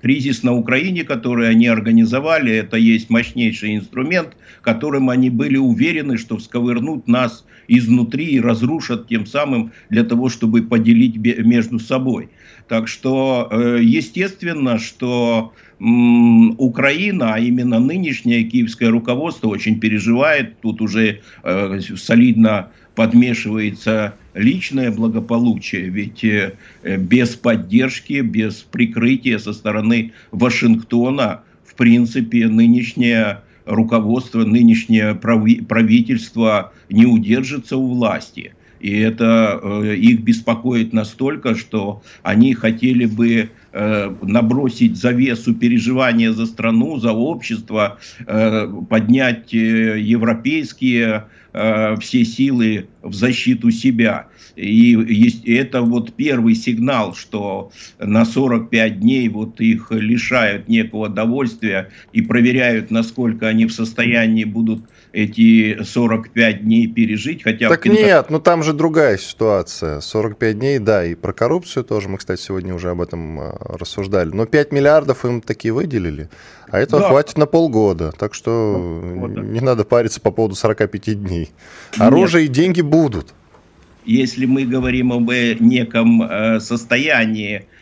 [0.00, 6.38] кризис на Украине, который они организовали, это есть мощнейший инструмент, которым они были уверены, что
[6.38, 12.30] всковырнут нас изнутри и разрушат тем самым для того, чтобы поделить между собой.
[12.68, 13.48] Так что,
[13.80, 20.58] естественно, что Украина, а именно нынешнее киевское руководство очень переживает.
[20.60, 30.12] Тут уже э, солидно подмешивается личное благополучие, ведь э, без поддержки, без прикрытия со стороны
[30.30, 38.54] Вашингтона, в принципе, нынешнее руководство, нынешнее правительство не удержится у власти.
[38.86, 46.46] И это э, их беспокоит настолько, что они хотели бы э, набросить завесу переживания за
[46.46, 51.24] страну, за общество, э, поднять европейские
[52.00, 54.26] все силы в защиту себя.
[54.56, 54.94] И
[55.46, 62.90] это вот первый сигнал, что на 45 дней вот их лишают некого удовольствия и проверяют,
[62.90, 64.82] насколько они в состоянии будут
[65.16, 67.42] эти 45 дней пережить.
[67.42, 70.00] Хотя так нет, ну там же другая ситуация.
[70.00, 74.28] 45 дней, да, и про коррупцию тоже, мы, кстати, сегодня уже об этом а, рассуждали.
[74.28, 76.28] Но 5 миллиардов им такие выделили,
[76.68, 77.08] а этого да.
[77.08, 78.12] хватит на полгода.
[78.12, 78.74] Так что
[79.16, 81.50] вот, вот, не надо париться по поводу 45 дней.
[81.96, 82.50] Оружие нет.
[82.50, 83.32] и деньги будут.
[84.04, 87.75] Если мы говорим об э, неком э, состоянии Э,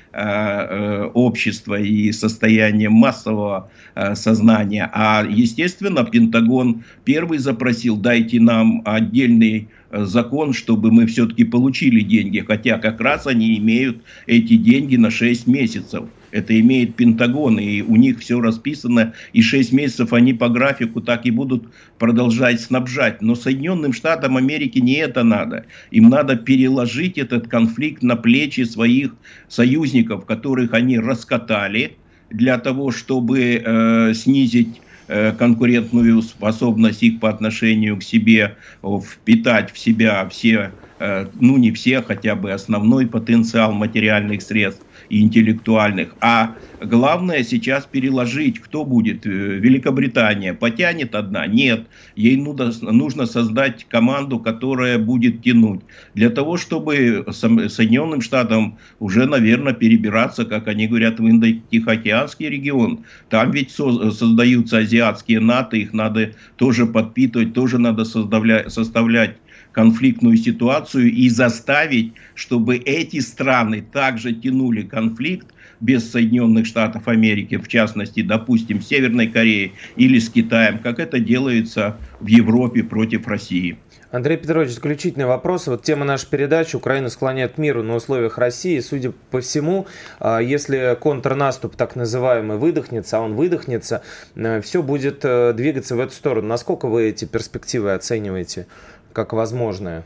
[1.15, 4.91] общества и состоянием массового э, сознания.
[4.93, 12.41] А, естественно, Пентагон первый запросил, дайте нам отдельный э, закон, чтобы мы все-таки получили деньги.
[12.41, 17.95] Хотя как раз они имеют эти деньги на 6 месяцев это имеет Пентагон, и у
[17.95, 23.23] них все расписано, и 6 месяцев они по графику так и будут продолжать снабжать.
[23.23, 25.65] Но Соединенным Штатам Америки не это надо.
[25.93, 29.15] Им надо переложить этот конфликт на плечи своих
[29.47, 31.97] союзников, которых они раскатали
[32.31, 39.79] для того, чтобы э, снизить э, конкурентную способность их по отношению к себе, впитать в
[39.79, 46.15] себя все, ну не все, хотя бы основной потенциал материальных средств и интеллектуальных.
[46.21, 49.27] А главное сейчас переложить, кто будет.
[49.27, 51.47] Э, Великобритания потянет одна?
[51.47, 51.87] Нет.
[52.17, 55.81] Ей нужно создать команду, которая будет тянуть.
[56.15, 63.05] Для того, чтобы Соединенным Штатам уже, наверное, перебираться, как они говорят, в Индо-Тихоокеанский регион.
[63.29, 69.37] Там ведь создаются азиатские НАТО, их надо тоже подпитывать, тоже надо составлять
[69.75, 75.49] конфликтную ситуацию и заставить, чтобы эти страны также тянули конфликт
[75.81, 81.99] без Соединенных Штатов Америки, в частности, допустим, Северной Кореи или с Китаем, как это делается
[82.21, 83.77] в Европе против России.
[84.15, 85.67] Андрей Петрович, заключительный вопрос.
[85.67, 88.79] Вот тема нашей передачи «Украина склоняет к миру на условиях России».
[88.79, 89.89] Судя по всему,
[90.21, 94.03] а, если контрнаступ так называемый выдохнется, а он выдохнется,
[94.37, 96.47] э, все будет э, двигаться в эту сторону.
[96.47, 98.69] Насколько вы эти перспективы оцениваете?
[99.15, 100.05] Как возможное.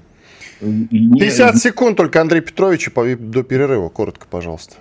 [0.61, 4.77] 50 секунд только Андрей Петрович до перерыва, коротко, пожалуйста.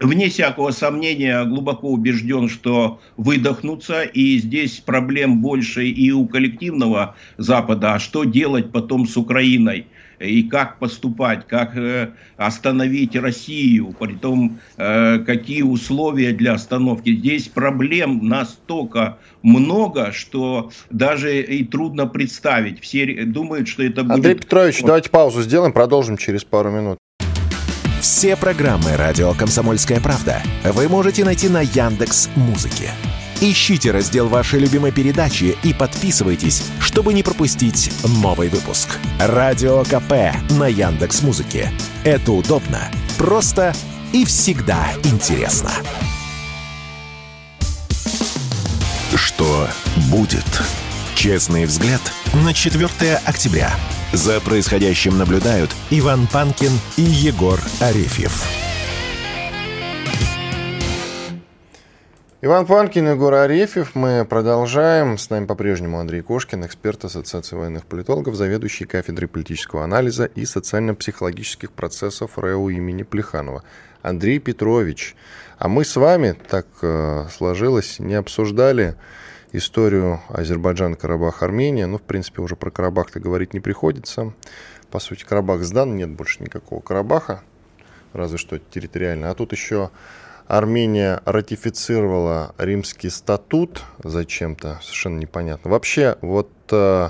[0.00, 7.94] вне всякого сомнения, глубоко убежден, что выдохнуться, и здесь проблем больше и у коллективного Запада,
[7.94, 9.86] а что делать потом с Украиной?
[10.18, 17.14] И как поступать, как э, остановить Россию, при том, э, какие условия для остановки.
[17.14, 22.80] Здесь проблем настолько много, что даже и трудно представить.
[22.80, 24.14] Все думают, что это будет...
[24.16, 26.98] Андрей Петрович, давайте паузу сделаем, продолжим через пару минут.
[28.00, 32.90] Все программы «Радио Комсомольская правда» вы можете найти на Яндекс Музыке.
[33.40, 38.98] Ищите раздел вашей любимой передачи и подписывайтесь, чтобы не пропустить новый выпуск.
[39.20, 41.70] Радио КП на Яндекс Музыке.
[42.02, 43.74] Это удобно, просто
[44.14, 45.70] и всегда интересно.
[49.14, 49.68] Что
[50.08, 50.46] будет?
[51.14, 52.00] Честный взгляд
[52.32, 53.70] на 4 октября.
[54.12, 58.65] За происходящим наблюдают Иван Панкин и Егор Арефьев.
[62.42, 63.94] Иван Панкин, Егор Арефьев.
[63.94, 65.16] Мы продолжаем.
[65.16, 71.72] С нами по-прежнему Андрей Кошкин, эксперт Ассоциации военных политологов, заведующий кафедрой политического анализа и социально-психологических
[71.72, 73.64] процессов РЭУ имени Плеханова.
[74.02, 75.16] Андрей Петрович,
[75.56, 78.96] а мы с вами, так э, сложилось, не обсуждали
[79.52, 81.86] историю Азербайджан, Карабах, Армения.
[81.86, 84.34] Ну, в принципе, уже про Карабах-то говорить не приходится.
[84.90, 87.42] По сути, Карабах сдан, нет больше никакого Карабаха,
[88.12, 89.30] разве что территориально.
[89.30, 89.90] А тут еще
[90.48, 95.70] Армения ратифицировала римский статут зачем-то, совершенно непонятно.
[95.70, 97.08] Вообще, вот э,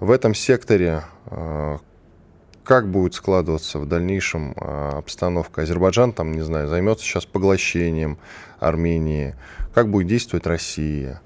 [0.00, 1.76] в этом секторе э,
[2.64, 5.62] как будет складываться в дальнейшем э, обстановка?
[5.62, 8.16] Азербайджан, там, не знаю, займется сейчас поглощением
[8.58, 9.34] Армении.
[9.74, 11.20] Как будет действовать Россия?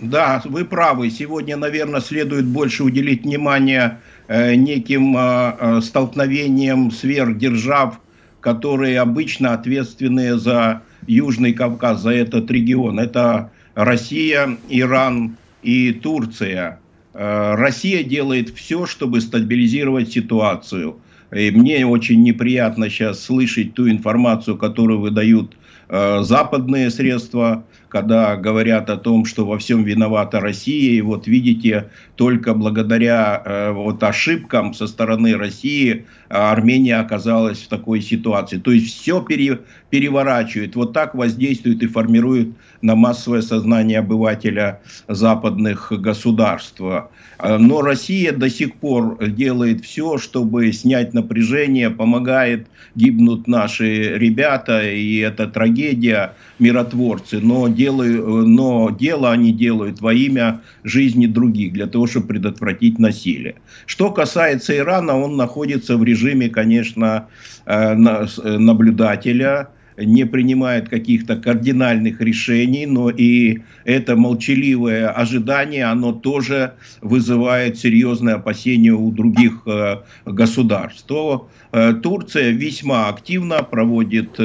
[0.00, 1.10] Да, вы правы.
[1.10, 8.00] Сегодня, наверное, следует больше уделить внимание э, неким э, э столкновениям сверхдержав
[8.44, 13.00] которые обычно ответственны за Южный Кавказ, за этот регион.
[13.00, 16.78] Это Россия, Иран и Турция.
[17.14, 20.98] Э, Россия делает все, чтобы стабилизировать ситуацию.
[21.34, 25.56] И мне очень неприятно сейчас слышать ту информацию, которую выдают
[25.88, 27.64] э, западные средства
[27.94, 33.70] когда говорят о том, что во всем виновата Россия, и вот видите, только благодаря э,
[33.70, 38.58] вот ошибкам со стороны России Армения оказалась в такой ситуации.
[38.58, 42.48] То есть все пере, переворачивает, вот так воздействует и формирует
[42.82, 46.80] на массовое сознание обывателя западных государств.
[46.80, 55.18] Но Россия до сих пор делает все, чтобы снять напряжение, помогает, гибнут наши ребята, и
[55.18, 62.06] это трагедия, миротворцы, но, делаю, но дело они делают во имя жизни других, для того,
[62.06, 63.54] чтобы предотвратить насилие.
[63.86, 67.26] Что касается Ирана, он находится в режиме, конечно,
[67.66, 77.78] э, наблюдателя, не принимает каких-то кардинальных решений, но и это молчаливое ожидание, оно тоже вызывает
[77.78, 81.04] серьезные опасения у других э, государств.
[81.06, 84.40] То э, Турция весьма активно проводит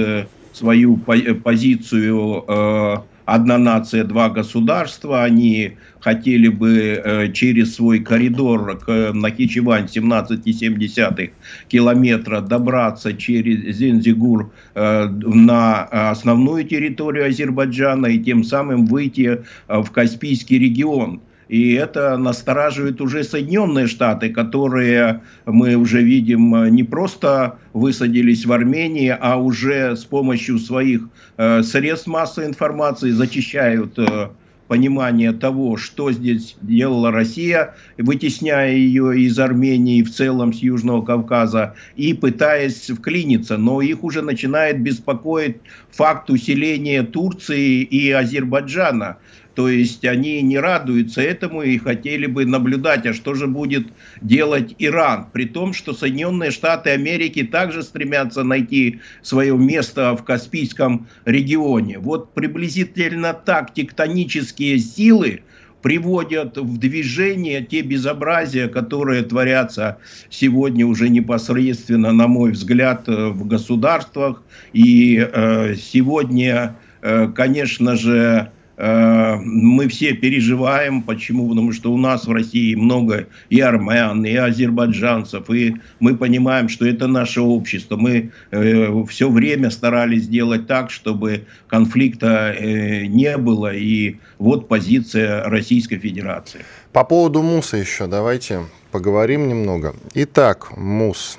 [0.60, 2.98] свою позицию э,
[3.34, 5.24] одна нация, два государства.
[5.24, 11.32] Они хотели бы э, через свой коридор к Нахичевань 17,7
[11.68, 20.60] километра добраться через Зензигур э, на основную территорию Азербайджана и тем самым выйти в Каспийский
[20.60, 21.22] регион.
[21.50, 29.16] И это настораживает уже Соединенные Штаты, которые мы уже видим не просто высадились в Армении,
[29.20, 31.02] а уже с помощью своих
[31.38, 34.30] э, средств массовой информации зачищают э,
[34.70, 41.74] понимание того, что здесь делала Россия, вытесняя ее из Армении в целом с Южного Кавказа,
[41.96, 43.58] и пытаясь вклиниться.
[43.58, 45.58] Но их уже начинает беспокоить
[45.92, 49.18] факт усиления Турции и Азербайджана.
[49.60, 53.90] То есть они не радуются этому и хотели бы наблюдать, а что же будет
[54.22, 55.26] делать Иран.
[55.34, 62.00] При том, что Соединенные Штаты Америки также стремятся найти свое место в Каспийском регионе.
[62.00, 65.42] Вот приблизительно так тектонические силы
[65.82, 69.98] приводят в движение те безобразия, которые творятся
[70.30, 74.42] сегодня уже непосредственно, на мой взгляд, в государствах.
[74.72, 81.02] И э, сегодня, э, конечно же, мы все переживаем.
[81.02, 81.50] Почему?
[81.50, 86.86] Потому что у нас в России много и армян, и азербайджанцев, и мы понимаем, что
[86.86, 87.98] это наше общество.
[87.98, 93.74] Мы э, все время старались сделать так, чтобы конфликта э, не было.
[93.76, 96.62] И вот позиция Российской Федерации.
[96.94, 98.62] По поводу МУСа еще давайте
[98.92, 99.94] поговорим немного.
[100.14, 101.38] Итак, МУС.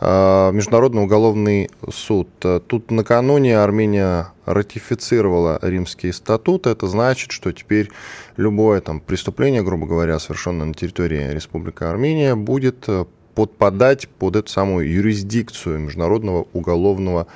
[0.00, 2.28] А, Международный уголовный суд.
[2.66, 6.66] Тут накануне Армения ратифицировала римский статут.
[6.66, 7.90] Это значит, что теперь
[8.36, 14.50] любое там, преступление, грубо говоря, совершенное на территории Республики Армения, будет э, подпадать под эту
[14.50, 17.26] самую юрисдикцию Международного уголовного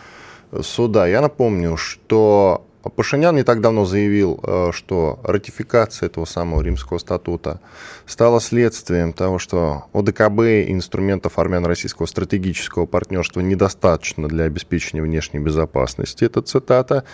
[0.62, 1.07] суда.
[1.07, 7.61] Я напомню, что Пашинян не так давно заявил, э, что ратификация этого самого римского статута
[8.07, 16.24] стала следствием того, что ОДКБ и инструментов армяно-российского стратегического партнерства недостаточно для обеспечения внешней безопасности.
[16.24, 17.05] Это цитата.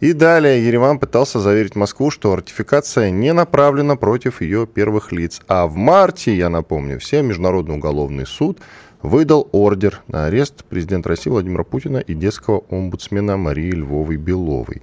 [0.00, 5.40] И далее Ереван пытался заверить Москву, что ратификация не направлена против ее первых лиц.
[5.48, 8.58] А в марте, я напомню, все Международный уголовный суд
[9.04, 14.82] выдал ордер на арест президента России Владимира Путина и детского омбудсмена Марии Львовой-Беловой.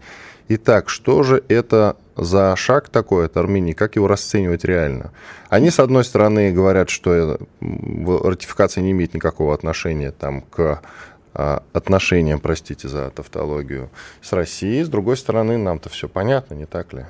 [0.54, 5.12] Итак, что же это за шаг такой от Армении, как его расценивать реально?
[5.48, 10.82] Они, с одной стороны, говорят, что ратификация не имеет никакого отношения там, к
[11.34, 13.90] а, отношениям, простите за тавтологию,
[14.22, 14.84] с Россией.
[14.84, 17.06] С другой стороны, нам-то все понятно, не так ли?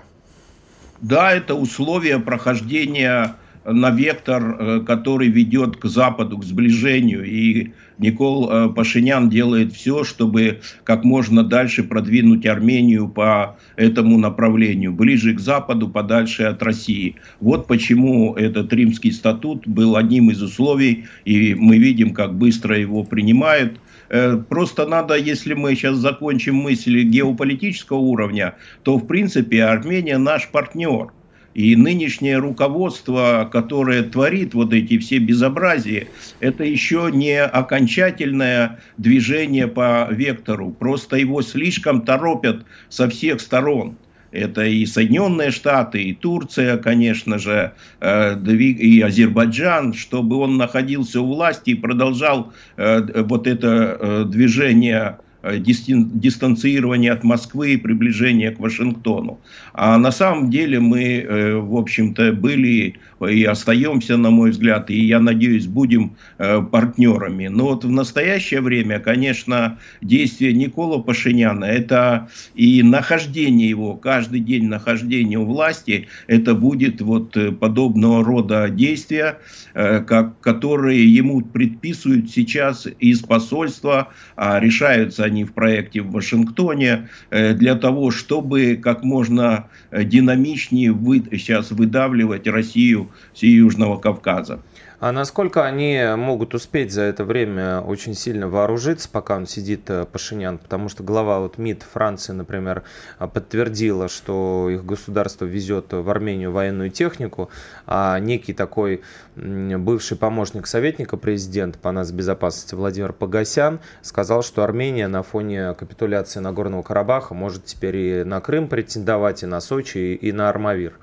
[1.01, 7.23] Да, это условия прохождения на вектор, э, который ведет к Западу, к сближению.
[7.25, 14.93] И Никол э, Пашинян делает все, чтобы как можно дальше продвинуть Армению по этому направлению,
[14.93, 17.15] ближе к Западу, подальше от России.
[17.39, 23.03] Вот почему этот римский статут был одним из условий, и мы видим, как быстро его
[23.03, 23.79] принимают.
[24.09, 30.49] Э, просто надо, если мы сейчас закончим мысли геополитического уровня, то в принципе Армения наш
[30.49, 31.11] партнер.
[31.53, 36.07] И нынешнее руководство, которое творит вот эти все безобразия,
[36.39, 40.71] это еще не окончательное движение по вектору.
[40.71, 43.97] Просто его слишком торопят со всех сторон.
[44.31, 51.27] Это и Соединенные Штаты, и Турция, конечно же, э, и Азербайджан, чтобы он находился у
[51.27, 59.39] власти и продолжал э, вот это э, движение дистанцирование от Москвы и приближение к Вашингтону.
[59.73, 62.95] А на самом деле мы, э, в общем-то, были
[63.27, 67.47] и остаемся, на мой взгляд, и я надеюсь, будем э, партнерами.
[67.47, 74.67] Но вот в настоящее время, конечно, действия Никола Пашиняна, это и нахождение его, каждый день
[74.67, 79.39] нахождения у власти, это будет вот подобного рода действия,
[79.73, 87.53] как, которые ему предписывают сейчас из посольства, а решаются они в проекте в Вашингтоне э,
[87.53, 94.59] для того, чтобы как можно э, динамичнее вы, сейчас выдавливать Россию Южного Кавказа.
[95.01, 100.05] А насколько они могут успеть за это время очень сильно вооружиться, пока он сидит э,
[100.05, 100.59] Пашинян?
[100.59, 102.83] Потому что глава вот МИД Франции, например,
[103.19, 107.49] э, подтвердила, что их государство везет в Армению военную технику,
[107.87, 109.01] а некий такой
[109.35, 116.83] бывший помощник советника президента по безопасности Владимир Погосян сказал, что Армения на фоне капитуляции Нагорного
[116.83, 120.93] Карабаха может теперь и на Крым претендовать, и на Сочи, и на Армавир.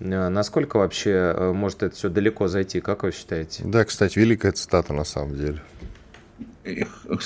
[0.00, 3.62] Э, насколько вообще э, может это все далеко зайти, как вы считаете?
[3.64, 5.60] Да, кстати, великая цитата на самом деле.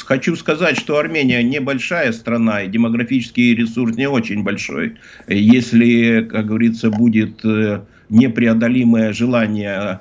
[0.06, 4.96] Хочу сказать, что Армения небольшая страна, и демографический ресурс не очень большой.
[5.26, 10.00] Если, как говорится, будет э, непреодолимое желание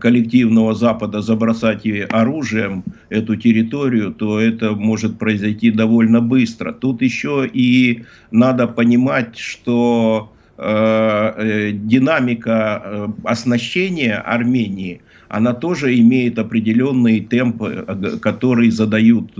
[0.00, 6.72] коллективного Запада забросать оружием эту территорию, то это может произойти довольно быстро.
[6.72, 16.38] Тут еще и надо понимать, что Э, э, динамика э, оснащения Армении, она тоже имеет
[16.38, 17.84] определенные темпы,
[18.22, 19.32] которые задают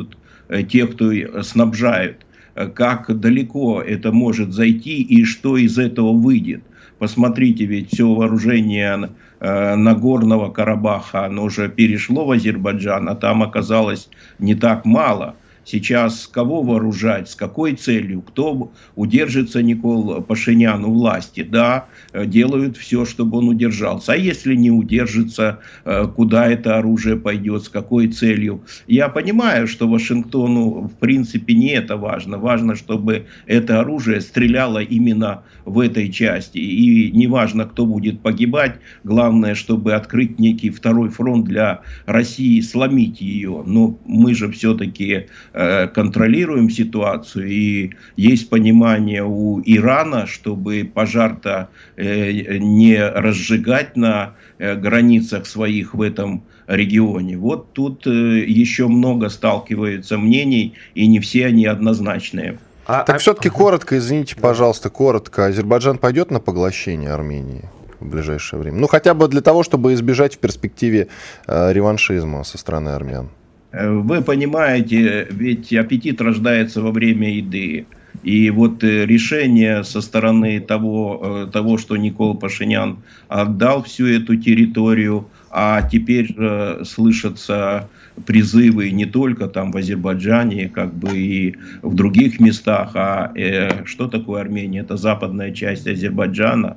[0.69, 2.27] те, кто снабжает.
[2.75, 6.63] Как далеко это может зайти и что из этого выйдет.
[6.99, 9.11] Посмотрите, ведь все вооружение
[9.41, 14.09] Нагорного Карабаха, оно уже перешло в Азербайджан, а там оказалось
[14.39, 15.37] не так мало–
[15.67, 21.43] сейчас кого вооружать, с какой целью, кто удержится Никол Пашинян у власти.
[21.43, 24.13] Да, э, делают все, чтобы он удержался.
[24.13, 28.63] А если не удержится, э, куда это оружие пойдет, с какой целью.
[28.87, 32.39] Я понимаю, что Вашингтону в принципе не это важно.
[32.39, 36.59] Важно, чтобы это оружие стреляло именно в этой части.
[36.59, 43.65] И неважно, кто будет погибать, главное, чтобы открыть некий второй фронт для России, сломить ее.
[43.67, 52.59] Но мы же все-таки Э, контролируем ситуацию, и есть понимание у Ирана, чтобы пожар-то э,
[52.59, 57.39] не разжигать на э, границах своих в этом регионе.
[57.39, 62.59] Вот тут еще много сталкиваются мнений, и не все они однозначные.
[62.87, 63.19] А, так а...
[63.19, 65.47] все-таки коротко, извините, пожалуйста, коротко.
[65.47, 67.65] Азербайджан пойдет на поглощение Армении?
[68.01, 68.79] в ближайшее время.
[68.79, 71.09] Ну, хотя бы для того, чтобы избежать в перспективе
[71.47, 73.31] э, реваншизма со стороны армян.
[73.79, 77.87] Вы понимаете, ведь аппетит рождается во время еды.
[78.23, 82.99] И вот решение со стороны того, того что Никол Пашинян
[83.29, 87.89] отдал всю эту территорию, а теперь э, слышатся
[88.25, 94.09] призывы не только там в Азербайджане, как бы и в других местах, а э, что
[94.09, 94.81] такое Армения?
[94.81, 96.77] Это западная часть Азербайджана.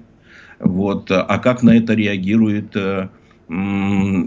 [0.60, 1.10] Вот.
[1.12, 3.08] А как на это реагирует э,
[3.50, 3.54] э,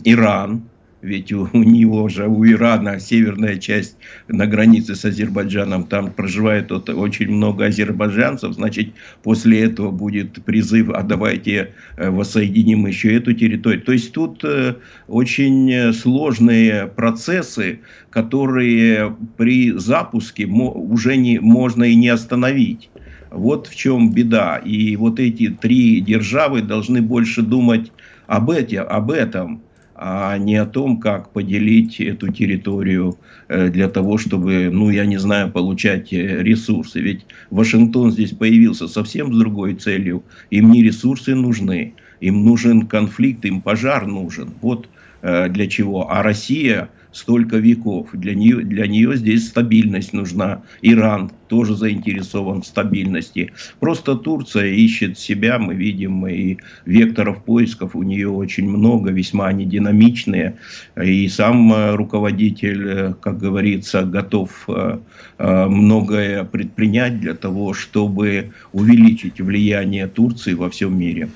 [0.04, 0.62] Иран?
[1.02, 3.96] Ведь у, у него же, у Ирана северная часть
[4.28, 8.90] на границе с Азербайджаном, там проживает вот очень много азербайджанцев, значит,
[9.22, 13.82] после этого будет призыв, а давайте э, воссоединим еще эту территорию.
[13.82, 14.76] То есть тут э,
[15.08, 17.80] очень сложные процессы,
[18.10, 22.90] которые при запуске уже не, можно и не остановить.
[23.30, 24.58] Вот в чем беда.
[24.58, 27.90] И вот эти три державы должны больше думать
[28.26, 29.62] об, эти, об этом
[30.04, 35.16] а не о том, как поделить эту территорию э, для того, чтобы, ну, я не
[35.16, 37.00] знаю, получать э, ресурсы.
[37.00, 40.24] Ведь Вашингтон здесь появился совсем с другой целью.
[40.50, 44.50] Им не ресурсы нужны, им нужен конфликт, им пожар нужен.
[44.60, 44.88] Вот
[45.22, 46.10] э, для чего.
[46.10, 48.08] А Россия столько веков.
[48.12, 50.62] Для нее, для нее здесь стабильность нужна.
[50.80, 53.52] Иран тоже заинтересован в стабильности.
[53.78, 56.56] Просто Турция ищет себя, мы видим, и
[56.86, 60.56] векторов поисков у нее очень много, весьма они динамичные.
[60.96, 64.98] И сам э, руководитель, э, как говорится, готов э,
[65.38, 71.28] многое предпринять для того, чтобы увеличить влияние Турции во всем мире.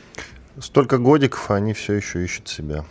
[0.59, 2.85] Столько годиков, а они все еще ищут себя.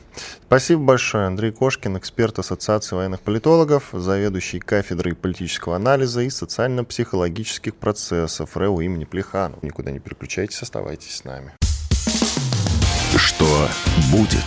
[0.46, 1.26] Спасибо большое.
[1.26, 9.06] Андрей Кошкин, эксперт Ассоциации военных политологов, заведующий кафедрой политического анализа и социально-психологических процессов РЭУ имени
[9.06, 9.60] Плеханова.
[9.64, 11.54] Никуда не переключайтесь, оставайтесь с нами.
[13.18, 13.68] Что
[14.12, 14.46] будет?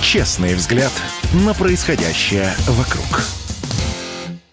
[0.00, 0.92] Честный взгляд
[1.32, 3.41] на происходящее вокруг.